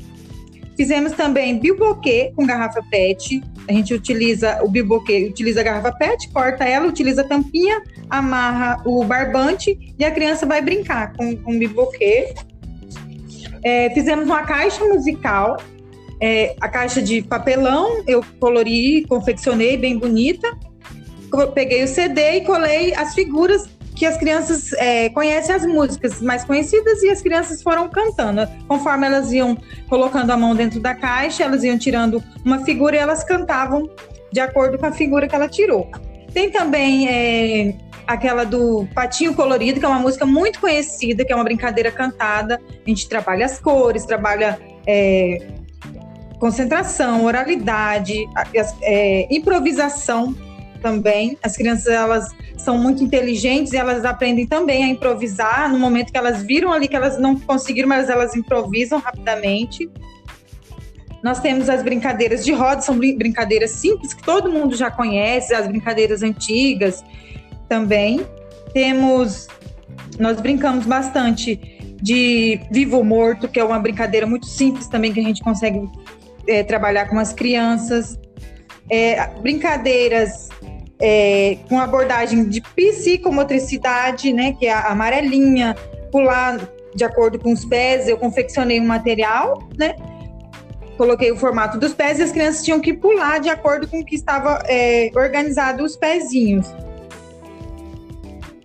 Fizemos 0.77 1.13
também 1.13 1.59
bilboquê 1.59 2.33
com 2.35 2.47
garrafa 2.47 2.83
PET. 2.91 3.43
A 3.69 3.73
gente 3.73 3.95
utiliza 3.95 4.61
o 4.63 4.69
bilboquê, 4.69 5.29
utiliza 5.31 5.61
a 5.61 5.65
garrafa 5.65 5.93
PET, 5.93 6.31
corta 6.31 6.65
ela, 6.65 6.87
utiliza 6.87 7.23
a 7.23 7.25
tampinha, 7.25 7.83
amarra 8.09 8.83
o 8.85 9.05
barbante 9.05 9.95
e 9.99 10.05
a 10.05 10.11
criança 10.11 10.47
vai 10.47 10.63
brincar 10.63 11.13
com, 11.13 11.37
com 11.37 11.55
o 11.55 11.59
bilboquê. 11.59 12.35
É, 13.63 13.91
fizemos 13.91 14.25
uma 14.25 14.43
caixa 14.43 14.85
musical 14.85 15.57
é, 16.23 16.55
a 16.61 16.69
caixa 16.69 17.03
de 17.03 17.21
papelão, 17.21 18.05
eu 18.07 18.25
colori, 18.39 19.05
confeccionei 19.09 19.77
bem 19.77 19.99
bonita. 19.99 20.57
Peguei 21.53 21.83
o 21.83 21.89
CD 21.89 22.37
e 22.37 22.41
colei 22.43 22.95
as 22.95 23.13
figuras 23.13 23.67
que 23.95 24.07
as 24.07 24.17
crianças 24.17 24.73
é, 24.75 25.09
conhecem 25.11 25.55
as 25.55 25.67
músicas 25.67 26.21
mais 26.21 26.45
conhecidas 26.45 27.03
e 27.03 27.11
as 27.11 27.21
crianças 27.21 27.63
foram 27.63 27.89
cantando. 27.89 28.49
Conforme 28.67 29.07
elas 29.07 29.33
iam 29.33 29.57
colocando 29.89 30.31
a 30.31 30.37
mão 30.37 30.55
dentro 30.55 30.81
da 30.81 30.95
caixa, 30.95 31.45
elas 31.45 31.63
iam 31.63 31.79
tirando 31.79 32.23
uma 32.45 32.65
figura 32.65 32.97
e 32.97 32.99
elas 32.99 33.23
cantavam 33.23 33.89
de 34.33 34.41
acordo 34.41 34.79
com 34.79 34.87
a 34.87 34.93
figura 34.93 35.29
que 35.29 35.35
ela 35.35 35.49
tirou. 35.49 35.91
Tem 36.33 36.51
também 36.51 37.09
é, 37.09 37.75
aquela 38.07 38.45
do 38.45 38.89
Patinho 38.95 39.35
Colorido, 39.35 39.79
que 39.79 39.85
é 39.85 39.89
uma 39.89 39.99
música 39.99 40.25
muito 40.25 40.59
conhecida, 40.59 41.25
que 41.25 41.33
é 41.33 41.37
uma 41.37 41.45
brincadeira 41.45 41.91
cantada. 41.91 42.61
A 42.69 42.89
gente 42.89 43.09
trabalha 43.09 43.45
as 43.45 43.61
cores, 43.61 44.07
trabalha 44.07 44.59
é, 44.87 45.47
concentração, 46.39 47.25
oralidade, 47.25 48.15
é, 48.81 49.29
improvisação 49.31 50.35
também. 50.83 51.39
As 51.43 51.57
crianças 51.57 51.87
elas 51.87 52.29
são 52.59 52.77
muito 52.77 53.03
inteligentes 53.03 53.73
e 53.73 53.77
elas 53.77 54.05
aprendem 54.05 54.47
também 54.47 54.85
a 54.85 54.89
improvisar 54.89 55.71
no 55.71 55.79
momento 55.79 56.13
que 56.13 56.19
elas 56.19 56.43
viram 56.43 56.73
ali 56.73 56.89
que 56.89 56.97
elas 56.97 57.19
não 57.19 57.39
conseguiram, 57.39 57.89
mas 57.89 58.11
elas 58.11 58.35
improvisam 58.37 58.99
rapidamente. 58.99 59.89
Nós 61.23 61.39
temos 61.39 61.69
as 61.69 61.83
brincadeiras 61.83 62.45
de 62.45 62.53
roda, 62.53 62.81
são 62.81 62.99
brincadeiras 62.99 63.71
simples 63.71 64.13
que 64.13 64.23
todo 64.23 64.51
mundo 64.51 64.75
já 64.75 64.91
conhece, 64.91 65.55
as 65.55 65.69
brincadeiras 65.69 66.23
antigas 66.23 67.05
também. 67.69 68.27
Temos, 68.75 69.47
nós 70.19 70.41
brincamos 70.41 70.85
bastante 70.85 71.57
de 72.03 72.61
vivo 72.73 73.05
morto, 73.05 73.47
que 73.47 73.61
é 73.61 73.65
uma 73.65 73.79
brincadeira 73.79 74.27
muito 74.27 74.47
simples 74.47 74.89
também 74.89 75.13
que 75.13 75.21
a 75.21 75.23
gente 75.23 75.41
consegue 75.41 75.89
é, 76.49 76.65
trabalhar 76.65 77.09
com 77.09 77.19
as 77.19 77.33
crianças, 77.33 78.19
é, 78.91 79.25
brincadeiras 79.41 80.49
é, 81.03 81.59
com 81.69 81.81
abordagem 81.81 82.45
de 82.45 82.61
psicomotricidade, 82.61 84.33
né, 84.33 84.53
que 84.53 84.67
é 84.67 84.73
a 84.73 84.93
amarelinha, 84.93 85.75
pular 86.13 86.61
de 86.95 87.05
acordo 87.05 87.41
com 87.41 87.53
os 87.53 87.65
pés. 87.65 88.07
Eu 88.07 88.17
confeccionei 88.17 88.81
um 88.81 88.87
material, 88.87 89.69
né, 89.77 89.97
coloquei 90.97 91.33
o 91.33 91.37
formato 91.37 91.77
dos 91.77 91.93
pés 91.93 92.21
e 92.21 92.23
as 92.23 92.31
crianças 92.31 92.65
tinham 92.65 92.79
que 92.79 92.93
pular 92.93 93.41
de 93.41 93.49
acordo 93.49 93.89
com 93.89 93.99
o 93.99 94.05
que 94.05 94.15
estava 94.15 94.63
é, 94.69 95.11
organizado 95.17 95.83
os 95.83 95.97
pezinhos. 95.97 96.73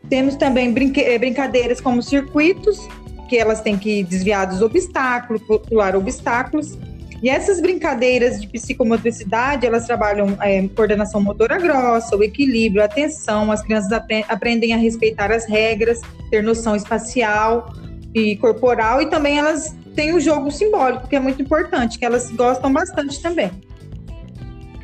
Temos 0.08 0.36
também 0.36 0.72
brinque 0.72 1.02
é, 1.02 1.18
brincadeiras 1.18 1.82
como 1.82 2.04
circuitos, 2.04 2.88
que 3.28 3.36
elas 3.38 3.62
têm 3.62 3.78
que 3.78 4.04
desviar 4.04 4.46
dos 4.46 4.62
obstáculos, 4.62 5.42
pular 5.68 5.96
obstáculos. 5.96 6.78
E 7.22 7.30
essas 7.30 7.60
brincadeiras 7.60 8.40
de 8.40 8.48
psicomotricidade, 8.48 9.66
elas 9.66 9.88
trabalham 9.88 10.38
é, 10.40 10.68
coordenação 10.68 11.20
motora 11.20 11.58
grossa, 11.58 12.16
o 12.16 12.24
equilíbrio, 12.24 12.82
a 12.82 12.86
atenção, 12.86 13.52
as 13.52 13.62
crianças 13.64 13.92
apre 13.92 14.24
aprendem 14.28 14.74
a 14.74 14.78
respeitar 14.78 15.32
as 15.32 15.46
regras, 15.46 16.00
ter 16.30 16.44
noção 16.44 16.76
espacial 16.76 17.74
e 18.14 18.36
corporal, 18.38 19.02
e 19.02 19.10
também 19.10 19.40
elas 19.40 19.76
têm 19.96 20.14
o 20.14 20.20
jogo 20.20 20.52
simbólico, 20.52 21.08
que 21.08 21.16
é 21.16 21.20
muito 21.20 21.42
importante, 21.42 21.98
que 21.98 22.06
elas 22.06 22.32
gostam 22.32 22.72
bastante 22.72 23.20
também. 23.20 23.50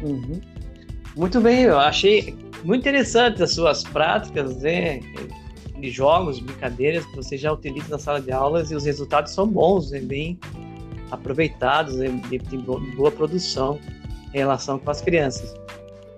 Uhum. 0.01 0.41
Muito 1.15 1.39
bem, 1.39 1.61
eu 1.61 1.79
achei 1.79 2.35
muito 2.63 2.81
interessante 2.81 3.43
as 3.43 3.51
suas 3.51 3.83
práticas 3.83 4.57
né, 4.57 5.01
de 5.77 5.91
jogos, 5.91 6.39
brincadeiras 6.39 7.05
que 7.05 7.15
você 7.15 7.37
já 7.37 7.53
utiliza 7.53 7.89
na 7.89 7.99
sala 7.99 8.19
de 8.19 8.31
aulas 8.31 8.71
e 8.71 8.75
os 8.75 8.85
resultados 8.85 9.33
são 9.33 9.47
bons, 9.47 9.91
né, 9.91 9.99
bem 9.99 10.39
aproveitados 11.13 11.95
de, 11.95 12.09
de, 12.09 12.37
de 12.39 12.57
boa 12.95 13.11
produção 13.11 13.79
em 14.33 14.37
relação 14.37 14.79
com 14.79 14.89
as 14.89 15.01
crianças. 15.01 15.53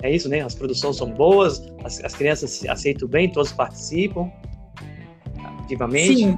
É 0.01 0.11
isso, 0.11 0.29
né? 0.29 0.41
As 0.41 0.55
produções 0.55 0.97
são 0.97 1.09
boas, 1.09 1.61
as, 1.83 2.03
as 2.03 2.13
crianças 2.13 2.65
aceitam 2.67 3.07
bem, 3.07 3.29
todos 3.31 3.51
participam 3.51 4.31
ativamente. 5.63 6.17
Sim, 6.17 6.37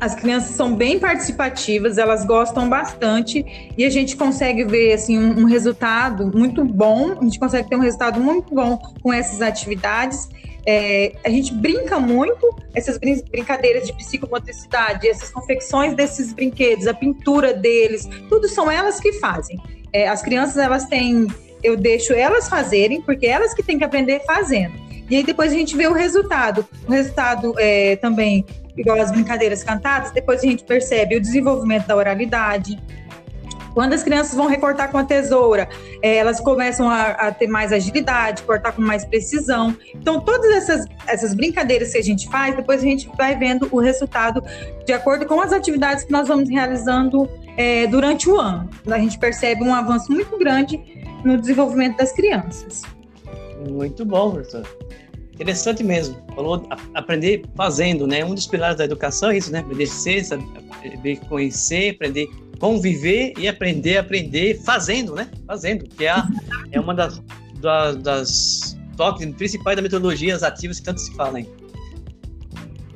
as 0.00 0.14
crianças 0.14 0.56
são 0.56 0.74
bem 0.74 0.98
participativas, 0.98 1.98
elas 1.98 2.24
gostam 2.24 2.68
bastante 2.68 3.44
e 3.76 3.84
a 3.84 3.90
gente 3.90 4.16
consegue 4.16 4.64
ver 4.64 4.94
assim 4.94 5.18
um, 5.18 5.40
um, 5.40 5.44
resultado 5.44 6.26
muito 6.34 6.64
bom. 6.64 7.18
A 7.20 7.22
gente 7.22 7.38
consegue 7.38 7.68
ter 7.68 7.76
um 7.76 7.80
resultado 7.80 8.18
muito 8.18 8.54
bom 8.54 8.78
com 9.02 9.12
essas 9.12 9.42
atividades. 9.42 10.28
É, 10.66 11.12
a 11.24 11.28
gente 11.30 11.54
brinca 11.54 11.98
muito 11.98 12.54
essas 12.74 12.98
brin 12.98 13.22
brincadeiras 13.30 13.86
de 13.86 13.92
psicomotricidade, 13.94 15.08
essas 15.08 15.30
confecções 15.30 15.94
desses 15.94 16.32
brinquedos, 16.32 16.86
a 16.86 16.94
pintura 16.94 17.54
deles, 17.54 18.08
tudo 18.28 18.48
são 18.48 18.70
elas 18.70 19.00
que 19.00 19.12
fazem. 19.14 19.58
É, 19.92 20.08
as 20.08 20.22
crianças 20.22 20.56
elas 20.58 20.84
têm, 20.86 21.26
eu 21.62 21.76
deixo 21.76 22.12
elas 22.12 22.48
fazerem 22.48 23.00
porque 23.00 23.26
elas 23.26 23.54
que 23.54 23.62
têm 23.62 23.78
que 23.78 23.84
aprender 23.84 24.20
fazendo. 24.24 24.74
E 25.10 25.16
aí 25.16 25.24
depois 25.24 25.52
a 25.52 25.56
gente 25.56 25.76
vê 25.76 25.88
o 25.88 25.92
resultado. 25.92 26.66
O 26.86 26.92
resultado 26.92 27.54
é, 27.58 27.96
também 27.96 28.44
igual 28.76 29.00
as 29.00 29.10
brincadeiras 29.10 29.62
cantadas, 29.62 30.10
depois 30.10 30.42
a 30.42 30.46
gente 30.46 30.64
percebe 30.64 31.16
o 31.16 31.20
desenvolvimento 31.20 31.86
da 31.86 31.96
oralidade. 31.96 32.78
Quando 33.74 33.92
as 33.92 34.02
crianças 34.02 34.34
vão 34.34 34.46
recortar 34.46 34.90
com 34.90 34.98
a 34.98 35.04
tesoura, 35.04 35.68
é, 36.02 36.16
elas 36.16 36.40
começam 36.40 36.88
a, 36.88 37.10
a, 37.10 37.32
ter 37.32 37.46
mais 37.46 37.72
agilidade, 37.72 38.42
cortar 38.42 38.72
com 38.72 38.82
mais 38.82 39.04
precisão. 39.04 39.76
Então, 39.94 40.20
todas 40.20 40.50
essas, 40.50 40.86
essas 41.06 41.34
brincadeiras 41.34 41.92
que 41.92 41.98
a 41.98 42.02
gente 42.02 42.28
faz, 42.28 42.56
depois 42.56 42.80
a 42.80 42.86
gente 42.86 43.10
vai 43.16 43.36
vendo 43.36 43.68
o 43.70 43.80
resultado 43.80 44.42
de 44.84 44.92
acordo 44.92 45.26
com 45.26 45.40
as 45.40 45.52
atividades 45.52 46.04
que 46.04 46.12
nós 46.12 46.26
vamos 46.28 46.48
realizando 46.48 47.28
é, 47.56 47.86
durante 47.86 48.28
o 48.28 48.38
ano. 48.38 48.68
A 48.90 48.98
gente 48.98 49.18
percebe 49.18 49.62
um 49.62 49.74
avanço 49.74 50.10
muito 50.12 50.36
grande 50.36 50.80
no 51.24 51.38
desenvolvimento 51.38 51.96
das 51.96 52.12
crianças. 52.12 52.82
Muito 53.68 54.04
bom, 54.04 54.32
professor. 54.32 54.66
Interessante 55.34 55.82
mesmo. 55.82 56.16
Falou 56.34 56.66
aprender 56.94 57.44
fazendo, 57.56 58.06
né? 58.06 58.24
Um 58.24 58.34
dos 58.34 58.46
pilares 58.46 58.76
da 58.76 58.84
educação 58.84 59.30
é 59.30 59.38
isso, 59.38 59.50
né? 59.50 59.60
Aprender 59.60 59.86
ser, 59.86 60.22
a 60.34 61.26
conhecer, 61.26 61.94
aprender 61.94 62.28
conviver 62.60 63.32
e 63.36 63.48
aprender 63.48 63.96
aprender 63.96 64.60
fazendo, 64.62 65.14
né? 65.14 65.28
Fazendo, 65.46 65.86
que 65.86 66.04
é, 66.04 66.10
a, 66.10 66.28
é 66.70 66.78
uma 66.78 66.94
das, 66.94 67.20
das, 67.60 67.96
das 67.96 68.78
toques 68.96 69.26
principais 69.34 69.74
da 69.74 69.82
metodologias 69.82 70.42
ativas 70.42 70.78
que 70.78 70.84
tanto 70.84 71.00
se 71.00 71.12
fala, 71.16 71.40
hein? 71.40 71.48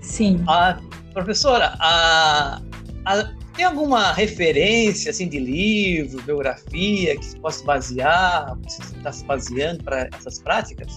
Sim. 0.03 0.45
A 0.47 0.79
professora, 1.13 1.75
a, 1.81 2.61
a, 3.07 3.33
tem 3.57 3.65
alguma 3.65 4.13
referência 4.13 5.11
assim 5.11 5.29
de 5.29 5.39
livro, 5.39 6.23
biografia 6.23 7.17
que 7.17 7.25
se 7.25 7.37
possa 7.41 7.65
basear, 7.65 8.57
que 8.67 8.73
você 8.73 8.97
está 8.97 9.13
se 9.13 9.25
baseando 9.25 9.83
para 9.83 10.09
essas 10.13 10.39
práticas? 10.41 10.93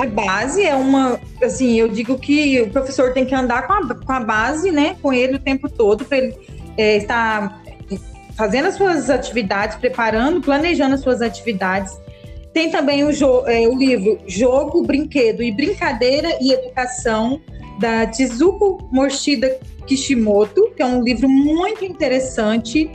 A 0.00 0.06
base 0.06 0.62
é 0.62 0.74
uma, 0.74 1.20
assim, 1.42 1.78
eu 1.78 1.88
digo 1.88 2.18
que 2.18 2.60
o 2.62 2.70
professor 2.70 3.12
tem 3.12 3.24
que 3.24 3.34
andar 3.34 3.66
com 3.66 3.72
a, 3.72 3.94
com 3.94 4.12
a 4.12 4.20
base, 4.20 4.70
né, 4.70 4.96
com 5.00 5.12
ele 5.12 5.36
o 5.36 5.38
tempo 5.38 5.68
todo, 5.68 6.04
para 6.04 6.18
ele 6.18 6.34
é, 6.76 6.96
estar 6.96 7.62
fazendo 8.36 8.68
as 8.68 8.74
suas 8.74 9.10
atividades, 9.10 9.76
preparando, 9.76 10.40
planejando 10.40 10.94
as 10.94 11.00
suas 11.00 11.20
atividades. 11.22 11.96
Tem 12.52 12.70
também 12.70 13.04
o, 13.04 13.10
é, 13.46 13.68
o 13.68 13.76
livro 13.76 14.18
Jogo, 14.26 14.82
Brinquedo 14.82 15.42
e 15.42 15.52
Brincadeira 15.52 16.36
e 16.40 16.52
Educação, 16.52 17.40
da 17.78 18.06
Tizuko 18.06 18.88
Morshida 18.92 19.58
Kishimoto, 19.86 20.70
que 20.76 20.82
é 20.82 20.86
um 20.86 21.02
livro 21.02 21.28
muito 21.28 21.84
interessante. 21.84 22.90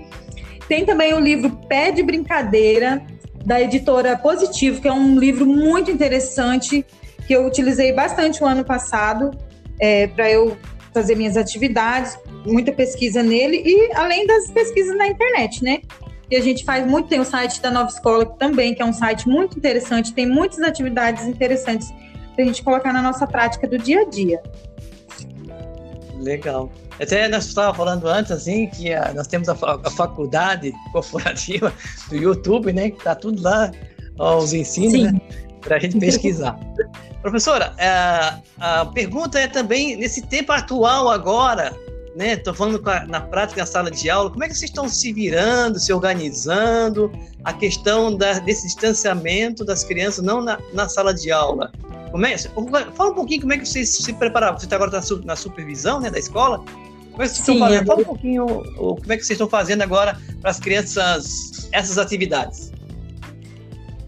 Tem 0.68 0.86
também 0.86 1.14
o 1.14 1.20
livro 1.20 1.50
Pé 1.68 1.92
de 1.92 2.04
Brincadeira, 2.04 3.04
da 3.46 3.62
editora 3.62 4.18
Positivo, 4.18 4.82
que 4.82 4.88
é 4.88 4.94
um 4.94 5.20
livro 5.20 5.46
muito 5.46 5.92
interessante, 5.92 6.86
que 7.28 7.34
eu 7.34 7.46
utilizei 7.46 7.94
bastante 7.94 8.44
o 8.44 8.48
ano 8.48 8.66
passado 8.66 9.32
é, 9.80 10.08
para 10.08 10.30
eu 10.32 10.58
fazer 10.94 11.16
minhas 11.16 11.38
atividades, 11.38 12.18
muita 12.46 12.72
pesquisa 12.72 13.22
nele, 13.22 13.62
e 13.66 13.92
além 13.96 14.26
das 14.26 14.50
pesquisas 14.50 14.98
na 14.98 15.08
internet, 15.08 15.64
né? 15.64 15.82
E 16.32 16.36
a 16.36 16.42
gente 16.42 16.64
faz 16.64 16.88
muito, 16.88 17.08
tem 17.10 17.20
o 17.20 17.26
site 17.26 17.62
da 17.62 17.70
Nova 17.70 17.90
Escola 17.90 18.26
também, 18.26 18.74
que 18.74 18.82
é 18.82 18.86
um 18.86 18.94
site 18.94 19.28
muito 19.28 19.58
interessante, 19.58 20.14
tem 20.14 20.26
muitas 20.26 20.60
atividades 20.62 21.26
interessantes 21.28 21.94
para 22.34 22.44
a 22.44 22.48
gente 22.48 22.64
colocar 22.64 22.92
na 22.92 23.02
nossa 23.02 23.28
prática 23.28 23.68
do 23.68 23.78
dia 23.78 24.02
a 24.02 24.06
dia. 24.06 24.42
Legal. 26.20 26.72
Até 27.00 27.28
nós 27.28 27.46
estávamos 27.46 27.78
falando 27.78 28.08
antes, 28.08 28.32
assim, 28.32 28.68
que 28.68 28.94
a, 28.94 29.14
nós 29.14 29.28
temos 29.28 29.50
a, 29.50 29.54
a, 29.54 29.92
faculdade 29.92 30.74
corporativa 30.92 31.74
do 32.10 32.16
YouTube, 32.16 32.72
né? 32.72 32.92
Que 32.92 33.04
tá 33.04 33.16
tudo 33.16 33.42
lá, 33.42 33.72
os 34.18 34.54
ensinos, 34.54 35.12
né? 35.12 35.22
Para 35.62 35.78
a 35.78 35.80
gente 35.80 35.98
pesquisar. 36.00 36.58
Professora, 37.22 37.74
a, 37.80 38.40
a 38.60 38.86
pergunta 38.86 39.40
é 39.40 39.48
também, 39.48 39.96
nesse 39.98 40.22
tempo 40.22 40.52
atual 40.52 41.10
agora, 41.10 41.76
né? 42.16 42.34
Estou 42.34 42.54
falando 42.54 42.82
a, 42.90 43.06
na 43.06 43.20
prática 43.20 43.62
na 43.62 43.66
sala 43.66 43.92
de 43.92 44.10
aula, 44.10 44.30
como 44.30 44.44
é 44.44 44.48
que 44.48 44.56
vocês 44.56 44.70
estão 44.70 44.88
se 44.88 45.12
virando, 45.12 45.80
se 45.80 45.92
organizando? 45.92 47.12
A 47.44 47.52
questão 47.52 48.16
da, 48.16 48.40
desse 48.40 48.68
distanciamento 48.68 49.66
das 49.66 49.84
crianças, 49.84 50.24
não 50.24 50.42
na, 50.42 50.58
na 50.74 50.88
sala 50.88 51.14
de 51.14 51.32
aula. 51.32 51.72
Começa, 52.16 52.50
fala 52.94 53.12
um 53.12 53.14
pouquinho 53.14 53.42
como 53.42 53.52
é 53.52 53.58
que 53.58 53.68
vocês 53.68 53.90
se 53.90 54.14
prepararam. 54.14 54.58
Você 54.58 54.66
tá 54.66 54.78
agora 54.78 55.00
está 55.00 55.16
na 55.26 55.36
supervisão 55.36 56.00
né, 56.00 56.10
da 56.10 56.18
escola. 56.18 56.60
Como 57.12 57.22
é 57.22 57.28
que 57.28 57.34
vocês 57.34 57.46
Sim, 57.46 57.52
estão 57.52 57.68
fazendo? 57.68 57.86
Fala 57.86 58.00
um 58.00 58.06
pouquinho 58.06 58.46
como 58.46 59.12
é 59.12 59.18
que 59.18 59.26
vocês 59.26 59.32
estão 59.32 59.50
fazendo 59.50 59.82
agora 59.82 60.18
para 60.40 60.50
as 60.50 60.58
crianças 60.58 61.68
essas 61.74 61.98
atividades. 61.98 62.72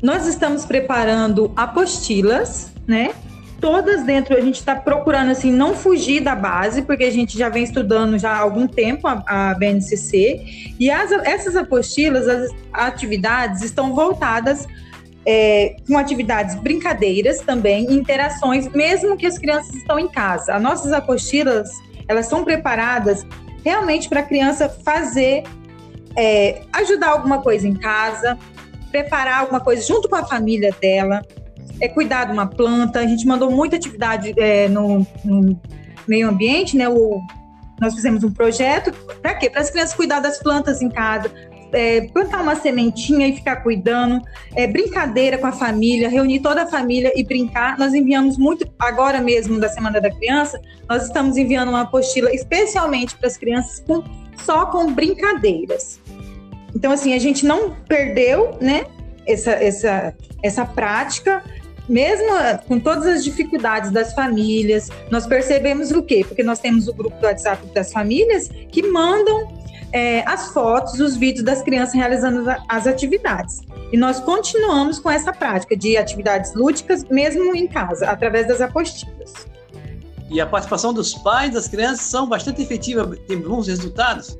Nós 0.01 0.25
estamos 0.25 0.63
preparando 0.63 1.51
apostilas, 1.53 2.71
né? 2.87 3.13
Todas 3.59 4.05
dentro, 4.05 4.37
a 4.37 4.39
gente 4.39 4.55
está 4.55 4.73
procurando 4.73 5.31
assim 5.31 5.51
não 5.51 5.75
fugir 5.75 6.21
da 6.21 6.33
base, 6.33 6.83
porque 6.83 7.03
a 7.03 7.11
gente 7.11 7.37
já 7.37 7.49
vem 7.49 7.65
estudando 7.65 8.17
já 8.17 8.31
há 8.31 8.37
algum 8.37 8.67
tempo 8.67 9.05
a, 9.05 9.21
a 9.27 9.53
BNCC, 9.55 10.73
e 10.79 10.89
as, 10.89 11.11
essas 11.11 11.57
apostilas, 11.57 12.25
as 12.25 12.51
atividades 12.71 13.63
estão 13.63 13.93
voltadas 13.93 14.65
é, 15.27 15.75
com 15.85 15.97
atividades 15.97 16.55
brincadeiras 16.55 17.39
também, 17.41 17.91
interações, 17.91 18.69
mesmo 18.69 19.17
que 19.17 19.25
as 19.25 19.37
crianças 19.37 19.75
estão 19.75 19.99
em 19.99 20.07
casa. 20.07 20.55
As 20.55 20.61
nossas 20.61 20.93
apostilas, 20.93 21.69
elas 22.07 22.27
são 22.27 22.45
preparadas 22.45 23.25
realmente 23.61 24.07
para 24.07 24.21
a 24.21 24.23
criança 24.23 24.69
fazer, 24.69 25.43
é, 26.17 26.61
ajudar 26.71 27.09
alguma 27.09 27.41
coisa 27.41 27.67
em 27.67 27.75
casa, 27.75 28.37
preparar 28.89 29.41
alguma 29.41 29.59
coisa 29.59 29.85
junto 29.85 30.07
com 30.07 30.15
a 30.15 30.25
família 30.25 30.73
dela, 30.79 31.21
é 31.81 31.89
cuidar 31.89 32.23
de 32.23 32.31
uma 32.31 32.47
planta. 32.47 32.99
A 32.99 33.05
gente 33.05 33.27
mandou 33.27 33.51
muita 33.51 33.75
atividade 33.75 34.33
é, 34.37 34.69
no, 34.69 35.05
no, 35.25 35.59
meio 36.07 36.29
ambiente, 36.29 36.77
né? 36.77 36.87
O, 36.87 37.19
nós 37.81 37.93
fizemos 37.93 38.23
um 38.23 38.31
projeto 38.31 38.93
para 39.21 39.35
quê? 39.35 39.49
Para 39.49 39.59
as 39.59 39.69
crianças 39.69 39.93
cuidar 39.93 40.21
das 40.21 40.39
plantas 40.39 40.81
em 40.81 40.87
casa, 40.87 41.29
é, 41.71 42.01
plantar 42.01 42.41
uma 42.41 42.55
sementinha 42.55 43.27
e 43.27 43.35
ficar 43.35 43.57
cuidando, 43.57 44.21
é, 44.55 44.67
brincadeira 44.67 45.37
com 45.37 45.47
a 45.47 45.51
família, 45.51 46.09
reunir 46.09 46.39
toda 46.39 46.63
a 46.63 46.67
família 46.67 47.11
e 47.15 47.23
brincar. 47.23 47.77
Nós 47.77 47.93
enviamos 47.93 48.37
muito, 48.37 48.67
agora 48.79 49.21
mesmo 49.21 49.59
da 49.59 49.69
Semana 49.69 49.99
da 49.99 50.09
Criança, 50.09 50.59
nós 50.87 51.03
estamos 51.03 51.37
enviando 51.37 51.69
uma 51.69 51.81
apostila 51.81 52.33
especialmente 52.33 53.15
para 53.15 53.27
as 53.27 53.37
crianças 53.37 53.79
com, 53.85 54.03
só 54.43 54.65
com 54.67 54.91
brincadeiras. 54.91 55.99
Então, 56.75 56.91
assim, 56.91 57.13
a 57.13 57.19
gente 57.19 57.45
não 57.45 57.75
perdeu, 57.87 58.57
né, 58.61 58.85
essa, 59.25 59.51
essa, 59.51 60.13
essa 60.43 60.65
prática, 60.65 61.43
mesmo 61.87 62.27
com 62.67 62.79
todas 62.79 63.05
as 63.05 63.23
dificuldades 63.23 63.91
das 63.91 64.13
famílias, 64.13 64.89
nós 65.09 65.25
percebemos 65.25 65.91
o 65.91 66.03
quê? 66.03 66.23
Porque 66.27 66.43
nós 66.43 66.59
temos 66.59 66.87
o 66.87 66.93
grupo 66.93 67.17
do 67.19 67.25
WhatsApp 67.25 67.65
das 67.73 67.91
famílias 67.91 68.49
que 68.71 68.83
mandam 68.83 69.47
é, 69.91 70.23
as 70.27 70.49
fotos, 70.49 70.99
os 70.99 71.15
vídeos 71.15 71.43
das 71.43 71.61
crianças 71.61 71.93
realizando 71.95 72.45
as 72.67 72.87
atividades. 72.87 73.61
E 73.91 73.97
nós 73.97 74.19
continuamos 74.19 74.99
com 74.99 75.09
essa 75.09 75.31
prática 75.31 75.75
de 75.75 75.97
atividades 75.97 76.53
lúdicas, 76.53 77.03
mesmo 77.05 77.55
em 77.55 77.67
casa, 77.67 78.09
através 78.09 78.47
das 78.47 78.61
apostilas. 78.61 79.33
E 80.29 80.41
a 80.41 80.45
participação 80.45 80.93
dos 80.93 81.13
pais 81.13 81.53
das 81.53 81.67
crianças 81.67 82.01
são 82.01 82.27
bastante 82.27 82.61
efetiva, 82.61 83.15
tem 83.27 83.39
bons 83.39 83.67
resultados? 83.67 84.37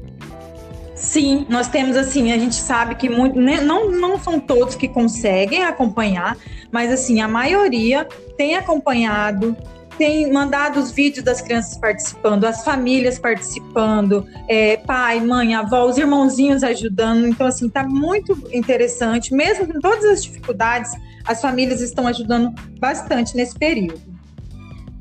Sim, 0.94 1.46
nós 1.48 1.68
temos 1.68 1.96
assim, 1.96 2.32
a 2.32 2.38
gente 2.38 2.56
sabe 2.56 2.96
que 2.96 3.08
muito, 3.08 3.40
né, 3.40 3.62
não, 3.62 3.92
não 3.92 4.20
são 4.20 4.40
todos 4.40 4.76
que 4.76 4.88
conseguem 4.88 5.64
acompanhar, 5.64 6.36
mas 6.72 6.92
assim, 6.92 7.22
a 7.22 7.28
maioria 7.28 8.06
tem 8.36 8.56
acompanhado, 8.56 9.56
tem 9.98 10.32
mandado 10.32 10.80
os 10.80 10.92
vídeos 10.92 11.26
das 11.26 11.42
crianças 11.42 11.78
participando, 11.78 12.46
as 12.46 12.64
famílias 12.64 13.18
participando, 13.18 14.26
é, 14.48 14.78
pai, 14.78 15.20
mãe, 15.20 15.56
avó, 15.56 15.86
os 15.86 15.98
irmãozinhos 15.98 16.64
ajudando. 16.64 17.28
Então, 17.28 17.48
assim, 17.48 17.68
tá 17.68 17.84
muito 17.84 18.38
interessante. 18.52 19.34
Mesmo 19.34 19.68
com 19.68 19.80
todas 19.80 20.06
as 20.06 20.24
dificuldades, 20.24 20.92
as 21.26 21.42
famílias 21.42 21.82
estão 21.82 22.08
ajudando 22.08 22.54
bastante 22.80 23.36
nesse 23.36 23.58
período. 23.58 24.00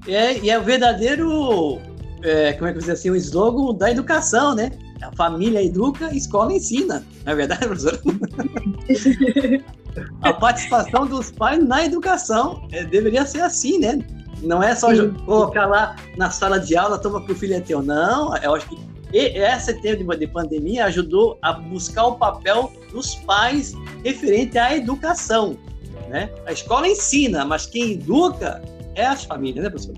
É, 0.09 0.39
e 0.39 0.51
é 0.51 0.59
o 0.59 0.63
verdadeiro, 0.63 1.79
é, 2.23 2.53
como 2.55 2.67
é 2.67 2.73
que 2.73 2.79
eu 2.79 2.81
dizer 2.81 2.93
assim, 2.93 3.11
o 3.11 3.17
slogan 3.17 3.77
da 3.77 3.91
educação, 3.91 4.55
né? 4.55 4.71
A 5.03 5.13
família 5.15 5.63
educa, 5.63 6.07
a 6.07 6.15
escola 6.15 6.53
ensina. 6.53 7.05
Não 7.25 7.33
é 7.33 7.37
verdade, 7.37 7.67
professora? 7.67 8.01
a 10.23 10.33
participação 10.33 11.07
dos 11.07 11.31
pais 11.31 11.63
na 11.63 11.85
educação 11.85 12.67
é, 12.73 12.85
deveria 12.85 13.27
ser 13.27 13.43
assim, 13.43 13.79
né? 13.79 13.99
Não 14.43 14.63
é 14.63 14.75
só 14.75 14.95
Sim. 14.95 15.13
colocar 15.25 15.67
lá 15.67 15.97
na 16.17 16.31
sala 16.31 16.59
de 16.59 16.77
aula, 16.77 16.99
toma 16.99 17.25
que 17.25 17.33
o 17.33 17.35
filho 17.35 17.55
é 17.55 17.61
teu. 17.61 17.83
Não, 17.83 18.37
eu 18.39 18.55
acho 18.55 18.69
que 18.69 18.79
essa 19.35 19.73
tempo 19.73 20.15
de 20.17 20.27
pandemia 20.27 20.85
ajudou 20.87 21.39
a 21.43 21.53
buscar 21.53 22.07
o 22.07 22.17
papel 22.17 22.73
dos 22.93 23.15
pais 23.15 23.75
referente 24.05 24.59
à 24.59 24.77
educação. 24.77 25.57
Né? 26.09 26.31
A 26.47 26.53
escola 26.53 26.87
ensina, 26.89 27.45
mas 27.45 27.67
quem 27.67 27.93
educa 27.93 28.63
é 28.95 29.07
as 29.07 29.25
famílias, 29.25 29.65
né, 29.65 29.71
professor? 29.71 29.95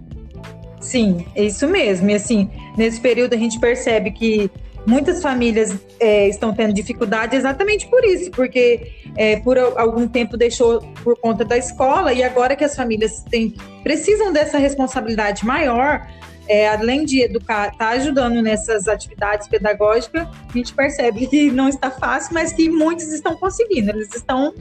Sim, 0.81 1.27
é 1.35 1.45
isso 1.45 1.67
mesmo. 1.67 2.09
E 2.11 2.15
assim, 2.15 2.51
nesse 2.77 3.01
período 3.01 3.35
a 3.35 3.37
gente 3.37 3.59
percebe 3.59 4.13
que 4.13 4.51
muitas 4.87 5.21
famílias 5.21 5.77
é, 6.01 6.29
estão 6.29 6.55
tendo 6.55 6.73
dificuldade 6.73 7.37
exatamente 7.37 7.87
por 7.89 8.05
isso, 8.05 8.31
porque 8.31 8.93
é, 9.17 9.37
por 9.41 9.59
algum 9.59 10.07
tempo 10.07 10.37
deixou 10.37 10.81
por 11.03 11.19
conta 11.21 11.45
da 11.45 11.57
escola 11.57 12.13
e 12.13 12.23
agora 12.23 12.55
que 12.55 12.65
as 12.65 12.75
famílias 12.75 13.23
têm, 13.31 13.55
precisam 13.83 14.33
dessa 14.33 14.59
responsabilidade 14.59 15.45
maior, 15.45 16.07
é, 16.49 16.69
além 16.69 17.05
de 17.05 17.23
educar, 17.23 17.77
tá 17.77 17.91
ajudando 17.91 18.41
nessas 18.43 18.89
atividades 18.89 19.47
pedagógicas, 19.49 20.27
a 20.27 20.53
gente 20.57 20.73
percebe 20.73 21.27
que 21.27 21.51
não 21.51 21.69
está 21.69 21.91
fácil, 21.91 22.33
mas 22.33 22.53
que 22.53 22.71
muitos 22.71 23.13
estão 23.13 23.37
conseguindo, 23.37 23.91
eles 23.91 24.15
estão 24.15 24.55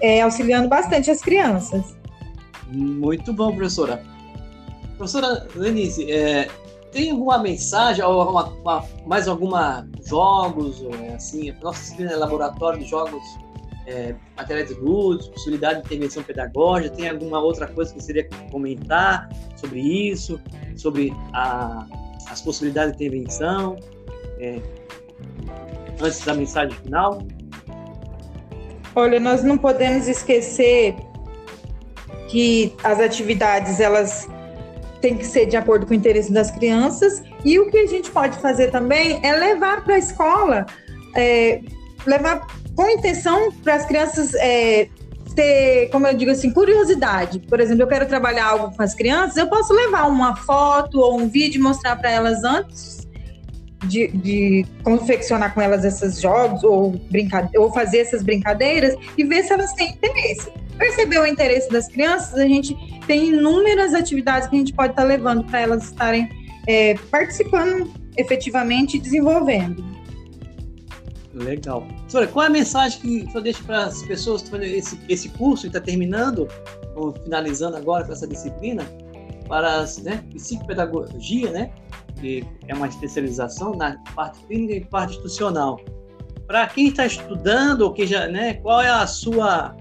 é, 0.00 0.22
auxiliando 0.22 0.68
bastante 0.68 1.10
as 1.10 1.20
crianças. 1.20 1.96
Muito 2.68 3.32
bom, 3.32 3.54
professora. 3.54 4.02
Professora 4.96 5.46
Lenice, 5.54 6.10
é, 6.10 6.48
tem 6.90 7.10
alguma 7.10 7.38
mensagem 7.38 8.02
ou 8.02 8.20
alguma, 8.20 8.44
uma, 8.48 8.84
mais 9.06 9.28
alguma 9.28 9.86
jogos 10.06 10.82
é, 11.02 11.14
assim 11.14 11.50
é 11.50 12.16
laboratório 12.16 12.78
de 12.78 12.86
jogos 12.86 13.22
é, 13.86 14.14
materiais 14.36 14.76
luz 14.78 15.28
possibilidade 15.28 15.80
de 15.80 15.86
intervenção 15.86 16.22
pedagógica 16.22 16.94
tem 16.94 17.08
alguma 17.08 17.40
outra 17.40 17.66
coisa 17.66 17.92
que 17.94 18.02
seria 18.02 18.28
comentar 18.50 19.28
sobre 19.56 19.80
isso 19.80 20.40
sobre 20.76 21.12
a, 21.32 21.86
as 22.28 22.40
possibilidades 22.40 22.96
de 22.96 23.04
intervenção 23.04 23.76
é, 24.38 24.60
antes 26.00 26.24
da 26.24 26.34
mensagem 26.34 26.76
final 26.78 27.22
olha 28.94 29.20
nós 29.20 29.42
não 29.42 29.56
podemos 29.56 30.08
esquecer 30.08 30.94
que 32.28 32.74
as 32.82 32.98
atividades 32.98 33.78
elas 33.80 34.28
tem 35.00 35.16
que 35.16 35.26
ser 35.26 35.46
de 35.46 35.56
acordo 35.56 35.86
com 35.86 35.92
o 35.92 35.94
interesse 35.94 36.32
das 36.32 36.50
crianças. 36.50 37.22
E 37.44 37.58
o 37.58 37.70
que 37.70 37.78
a 37.78 37.86
gente 37.86 38.10
pode 38.10 38.36
fazer 38.38 38.70
também 38.70 39.20
é 39.24 39.36
levar 39.36 39.84
para 39.84 39.94
a 39.94 39.98
escola, 39.98 40.66
é, 41.14 41.60
levar 42.04 42.46
com 42.76 42.88
intenção 42.90 43.50
para 43.64 43.74
as 43.74 43.86
crianças 43.86 44.34
é, 44.34 44.88
ter, 45.34 45.88
como 45.90 46.06
eu 46.06 46.14
digo 46.14 46.30
assim, 46.30 46.52
curiosidade. 46.52 47.40
Por 47.40 47.58
exemplo, 47.58 47.82
eu 47.82 47.88
quero 47.88 48.06
trabalhar 48.06 48.46
algo 48.46 48.76
com 48.76 48.82
as 48.82 48.94
crianças, 48.94 49.36
eu 49.36 49.48
posso 49.48 49.72
levar 49.72 50.06
uma 50.06 50.36
foto 50.36 51.00
ou 51.00 51.18
um 51.18 51.28
vídeo 51.28 51.58
e 51.58 51.62
mostrar 51.62 51.96
para 51.96 52.10
elas 52.10 52.44
antes 52.44 53.06
de, 53.84 54.08
de 54.08 54.66
confeccionar 54.82 55.54
com 55.54 55.60
elas 55.60 55.84
esses 55.84 56.20
jogos 56.20 56.62
ou, 56.64 57.00
ou 57.56 57.72
fazer 57.72 57.98
essas 57.98 58.22
brincadeiras 58.22 58.94
e 59.16 59.24
ver 59.24 59.44
se 59.44 59.52
elas 59.52 59.72
têm 59.72 59.90
interesse. 59.90 60.50
Perceber 60.76 61.20
o 61.20 61.26
interesse 61.26 61.70
das 61.70 61.88
crianças, 61.88 62.34
a 62.34 62.46
gente 62.46 62.76
tem 63.06 63.28
inúmeras 63.28 63.94
atividades 63.94 64.48
que 64.48 64.56
a 64.56 64.58
gente 64.58 64.74
pode 64.74 64.92
estar 64.92 65.04
levando 65.04 65.44
para 65.44 65.60
elas 65.60 65.84
estarem 65.84 66.28
é, 66.66 66.94
participando 67.10 67.90
efetivamente 68.16 68.96
e 68.96 69.00
desenvolvendo. 69.00 69.95
Legal. 71.36 71.82
Professora, 71.82 72.26
qual 72.28 72.44
é 72.44 72.48
a 72.48 72.50
mensagem 72.50 73.00
que 73.00 73.26
senhor 73.26 73.42
deixa 73.42 73.62
para 73.62 73.84
as 73.84 74.02
pessoas 74.04 74.40
que 74.42 74.48
estão 74.48 74.62
esse, 74.62 74.98
esse 75.08 75.28
curso 75.30 75.66
e 75.66 75.68
está 75.68 75.80
terminando, 75.80 76.48
ou 76.94 77.12
finalizando 77.12 77.76
agora 77.76 78.04
com 78.04 78.12
essa 78.12 78.26
disciplina, 78.26 78.82
para 79.46 79.80
as 79.80 79.98
né, 79.98 80.24
psicopedagogia, 80.32 81.50
né, 81.50 81.70
que 82.18 82.44
é 82.66 82.74
uma 82.74 82.88
especialização 82.88 83.72
na 83.72 83.98
parte 84.14 84.40
clínica 84.46 84.74
e 84.74 84.84
parte 84.86 85.10
institucional. 85.10 85.78
Para 86.46 86.66
quem 86.68 86.88
está 86.88 87.04
estudando, 87.04 87.82
ou 87.82 87.92
que 87.92 88.06
já, 88.06 88.28
né, 88.28 88.54
qual 88.54 88.80
é 88.80 88.88
a 88.88 89.06
sua 89.06 89.76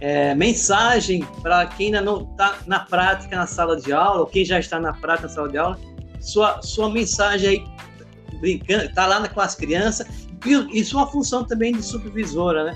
é, 0.00 0.32
mensagem 0.34 1.26
para 1.42 1.66
quem 1.66 1.86
ainda 1.86 2.00
não 2.00 2.22
está 2.22 2.58
na 2.66 2.80
prática 2.80 3.34
na 3.36 3.46
sala 3.46 3.76
de 3.76 3.92
aula, 3.92 4.20
ou 4.20 4.26
quem 4.26 4.44
já 4.44 4.60
está 4.60 4.78
na 4.78 4.92
prática 4.92 5.26
na 5.26 5.34
sala 5.34 5.48
de 5.48 5.58
aula, 5.58 5.78
sua, 6.20 6.62
sua 6.62 6.88
mensagem 6.88 7.48
aí, 7.48 8.38
brincando, 8.38 8.84
está 8.84 9.06
lá 9.06 9.28
com 9.28 9.40
as 9.40 9.56
crianças, 9.56 10.06
e, 10.44 10.84
sua 10.84 11.06
função 11.06 11.44
também 11.44 11.72
de 11.72 11.82
supervisora, 11.82 12.64
né, 12.64 12.74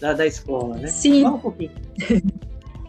da, 0.00 0.12
da 0.12 0.26
escola, 0.26 0.76
né? 0.76 0.88
Sim. 0.88 1.22
Fala 1.22 1.36
um 1.36 1.40
pouquinho. 1.40 1.72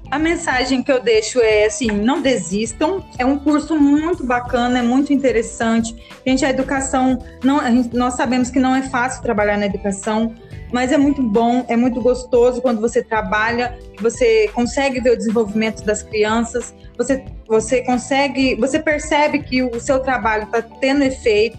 A 0.09 0.17
mensagem 0.17 0.81
que 0.81 0.91
eu 0.91 1.01
deixo 1.01 1.41
é 1.41 1.65
assim: 1.65 1.87
não 1.87 2.21
desistam. 2.21 3.03
É 3.17 3.25
um 3.25 3.37
curso 3.37 3.75
muito 3.75 4.25
bacana, 4.25 4.79
é 4.79 4.81
muito 4.81 5.11
interessante. 5.11 5.95
Gente, 6.25 6.45
a 6.45 6.49
educação, 6.49 7.19
não, 7.43 7.59
a 7.59 7.69
gente, 7.69 7.95
nós 7.95 8.13
sabemos 8.13 8.49
que 8.49 8.59
não 8.59 8.73
é 8.73 8.83
fácil 8.83 9.21
trabalhar 9.21 9.57
na 9.57 9.65
educação, 9.65 10.33
mas 10.71 10.91
é 10.91 10.97
muito 10.97 11.21
bom, 11.21 11.65
é 11.67 11.75
muito 11.75 12.01
gostoso 12.01 12.61
quando 12.61 12.79
você 12.79 13.03
trabalha, 13.03 13.77
você 13.99 14.49
consegue 14.53 15.01
ver 15.01 15.11
o 15.11 15.17
desenvolvimento 15.17 15.83
das 15.83 16.03
crianças, 16.03 16.73
você, 16.97 17.25
você 17.45 17.81
consegue, 17.83 18.55
você 18.55 18.79
percebe 18.79 19.39
que 19.39 19.61
o 19.61 19.79
seu 19.79 19.99
trabalho 19.99 20.43
está 20.43 20.61
tendo 20.61 21.03
efeito. 21.03 21.57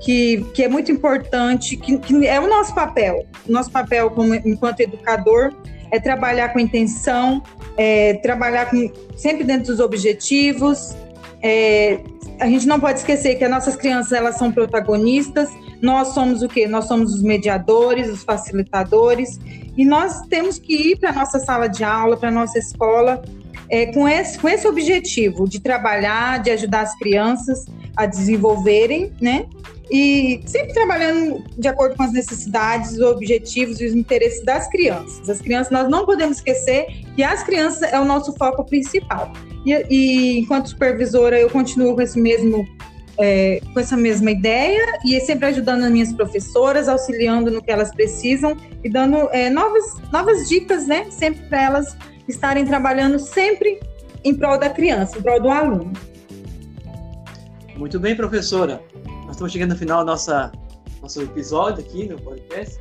Que, 0.00 0.44
que 0.54 0.62
é 0.62 0.68
muito 0.68 0.90
importante, 0.90 1.76
que, 1.76 1.98
que 1.98 2.26
é 2.26 2.40
o 2.40 2.48
nosso 2.48 2.74
papel. 2.74 3.26
Nosso 3.46 3.70
papel 3.70 4.10
como, 4.10 4.34
enquanto 4.34 4.80
educador 4.80 5.52
é 5.90 6.00
trabalhar 6.00 6.50
com 6.52 6.58
intenção, 6.58 7.42
é 7.76 8.14
trabalhar 8.14 8.70
com, 8.70 8.90
sempre 9.16 9.44
dentro 9.44 9.66
dos 9.66 9.80
objetivos. 9.80 10.96
É, 11.42 12.00
a 12.38 12.46
gente 12.46 12.66
não 12.66 12.80
pode 12.80 13.00
esquecer 13.00 13.36
que 13.36 13.44
as 13.44 13.50
nossas 13.50 13.76
crianças 13.76 14.12
elas 14.12 14.36
são 14.36 14.50
protagonistas. 14.50 15.48
Nós 15.82 16.08
somos 16.08 16.42
o 16.42 16.48
quê? 16.48 16.66
Nós 16.66 16.86
somos 16.86 17.14
os 17.14 17.22
mediadores, 17.22 18.08
os 18.08 18.22
facilitadores, 18.22 19.38
e 19.76 19.84
nós 19.84 20.22
temos 20.28 20.58
que 20.58 20.92
ir 20.92 20.98
para 20.98 21.10
a 21.10 21.12
nossa 21.12 21.38
sala 21.38 21.68
de 21.68 21.84
aula, 21.84 22.16
para 22.16 22.28
a 22.28 22.32
nossa 22.32 22.58
escola, 22.58 23.22
é, 23.68 23.86
com, 23.86 24.08
esse, 24.08 24.38
com 24.38 24.48
esse 24.48 24.66
objetivo 24.66 25.48
de 25.48 25.60
trabalhar, 25.60 26.42
de 26.42 26.50
ajudar 26.50 26.82
as 26.82 26.96
crianças 26.98 27.64
a 27.96 28.04
desenvolverem, 28.04 29.12
né? 29.20 29.46
E 29.90 30.40
sempre 30.46 30.72
trabalhando 30.72 31.44
de 31.58 31.66
acordo 31.66 31.96
com 31.96 32.04
as 32.04 32.12
necessidades, 32.12 32.92
os 32.92 33.00
objetivos 33.00 33.80
e 33.80 33.86
os 33.86 33.94
interesses 33.94 34.44
das 34.44 34.68
crianças. 34.68 35.28
As 35.28 35.40
crianças, 35.40 35.72
nós 35.72 35.88
não 35.88 36.06
podemos 36.06 36.36
esquecer 36.36 36.86
que 37.16 37.22
as 37.22 37.42
crianças 37.42 37.82
é 37.82 37.98
o 37.98 38.04
nosso 38.04 38.32
foco 38.34 38.64
principal. 38.64 39.32
E, 39.66 39.72
e 39.90 40.38
enquanto 40.38 40.68
supervisora, 40.68 41.38
eu 41.38 41.50
continuo 41.50 41.94
com 41.94 42.02
esse 42.02 42.20
mesmo 42.20 42.64
é, 43.18 43.60
com 43.74 43.80
essa 43.80 43.96
mesma 43.96 44.30
ideia 44.30 44.98
e 45.04 45.20
sempre 45.20 45.46
ajudando 45.46 45.84
as 45.84 45.90
minhas 45.90 46.12
professoras, 46.12 46.88
auxiliando 46.88 47.50
no 47.50 47.62
que 47.62 47.70
elas 47.70 47.94
precisam 47.94 48.56
e 48.82 48.88
dando 48.88 49.28
é, 49.30 49.50
novas, 49.50 49.96
novas 50.10 50.48
dicas, 50.48 50.86
né? 50.86 51.06
Sempre 51.10 51.42
para 51.48 51.62
elas 51.62 51.96
estarem 52.26 52.64
trabalhando 52.64 53.18
sempre 53.18 53.78
em 54.24 54.34
prol 54.34 54.58
da 54.58 54.70
criança, 54.70 55.18
em 55.18 55.22
prol 55.22 55.40
do 55.40 55.50
aluno. 55.50 55.92
Muito 57.76 57.98
bem, 57.98 58.14
professora. 58.14 58.80
Nós 59.30 59.36
estamos 59.36 59.52
chegando 59.52 59.70
no 59.70 59.76
final 59.76 60.04
do 60.04 60.06
nosso 60.08 61.22
episódio 61.22 61.84
aqui 61.84 62.08
no 62.08 62.20
podcast. 62.20 62.80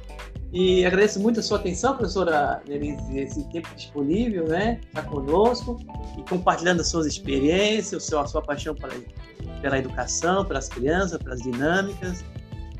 E 0.52 0.84
agradeço 0.84 1.20
muito 1.20 1.40
a 1.40 1.44
sua 1.44 1.60
atenção, 1.60 1.96
professora 1.96 2.60
Denise, 2.66 3.20
esse 3.20 3.48
tempo 3.52 3.70
disponível, 3.76 4.48
né? 4.48 4.82
Está 4.88 5.04
conosco 5.04 5.78
e 6.18 6.28
compartilhando 6.28 6.80
as 6.82 6.88
suas 6.88 7.06
experiências, 7.06 8.04
seu, 8.04 8.20
a 8.20 8.26
sua 8.26 8.42
paixão 8.42 8.74
pela, 8.74 8.96
pela 9.62 9.78
educação, 9.78 10.44
pelas 10.44 10.68
crianças, 10.70 11.22
pelas 11.22 11.40
dinâmicas. 11.44 12.26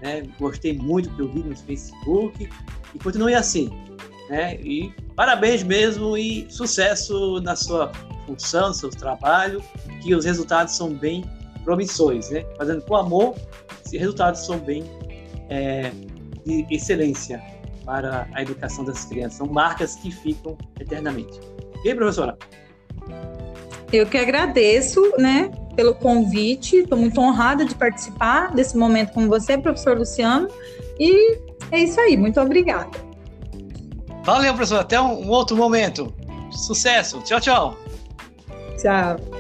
Né? 0.02 0.24
Gostei 0.40 0.76
muito 0.76 1.08
do 1.12 1.16
que 1.16 1.22
eu 1.22 1.32
vi 1.32 1.44
no 1.48 1.56
Facebook 1.56 2.50
e 2.96 2.98
continue 2.98 3.36
assim. 3.36 3.70
Né? 4.32 4.56
E 4.62 4.92
parabéns 5.16 5.62
mesmo 5.62 6.18
e 6.18 6.48
sucesso 6.50 7.40
na 7.42 7.56
sua 7.56 7.92
função, 8.26 8.70
no 8.70 8.74
seu 8.74 8.90
trabalho, 8.90 9.64
que 10.02 10.16
os 10.16 10.26
resultados 10.26 10.76
são 10.76 10.92
bem 10.92 11.24
promissores, 11.70 12.32
né? 12.32 12.44
Fazendo 12.58 12.82
com 12.82 12.96
amor, 12.96 13.36
os 13.86 13.92
resultados 13.92 14.44
são 14.44 14.58
bem 14.58 14.84
é, 15.50 15.92
de 16.44 16.66
excelência 16.72 17.40
para 17.86 18.28
a 18.34 18.42
educação 18.42 18.84
das 18.84 19.06
crianças. 19.06 19.38
São 19.38 19.46
marcas 19.46 19.96
que 19.96 20.10
ficam 20.10 20.58
eternamente. 20.80 21.40
E 21.86 21.90
aí, 21.90 21.96
professora? 21.96 22.36
Eu 23.94 24.08
que 24.08 24.18
agradeço, 24.18 25.00
né, 25.20 25.52
pelo 25.76 25.94
convite. 25.94 26.78
Estou 26.78 26.98
muito 26.98 27.22
honrada 27.22 27.64
de 27.64 27.76
participar 27.76 28.52
desse 28.56 28.76
momento 28.76 29.14
com 29.14 29.28
você, 29.28 29.56
professor 29.56 29.96
Luciano. 29.96 30.48
E 31.00 31.38
é 31.72 31.82
isso 31.84 32.00
aí. 32.00 32.18
Muito 32.18 32.42
obrigada. 32.42 32.90
Valeu, 34.24 34.54
professor. 34.54 34.80
Até 34.80 35.00
um 35.00 35.30
outro 35.30 35.56
momento. 35.56 36.12
Sucesso. 36.50 37.22
Tchau, 37.22 37.40
tchau. 37.40 37.78
Tchau. 38.76 39.39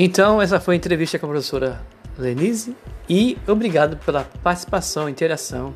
Então, 0.00 0.40
essa 0.40 0.60
foi 0.60 0.76
a 0.76 0.78
entrevista 0.78 1.18
com 1.18 1.26
a 1.26 1.30
professora 1.30 1.84
Lenise 2.16 2.72
e 3.08 3.36
obrigado 3.48 3.96
pela 3.96 4.22
participação, 4.44 5.08
interação 5.08 5.74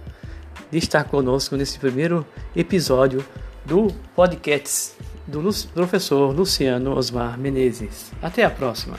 de 0.70 0.78
estar 0.78 1.02
conosco 1.02 1.56
nesse 1.56 1.76
primeiro 1.76 2.24
episódio 2.54 3.24
do 3.64 3.88
podcast 4.14 4.92
do 5.26 5.42
professor 5.74 6.32
Luciano 6.32 6.96
Osmar 6.96 7.36
Menezes. 7.36 8.12
Até 8.22 8.44
a 8.44 8.50
próxima! 8.50 8.96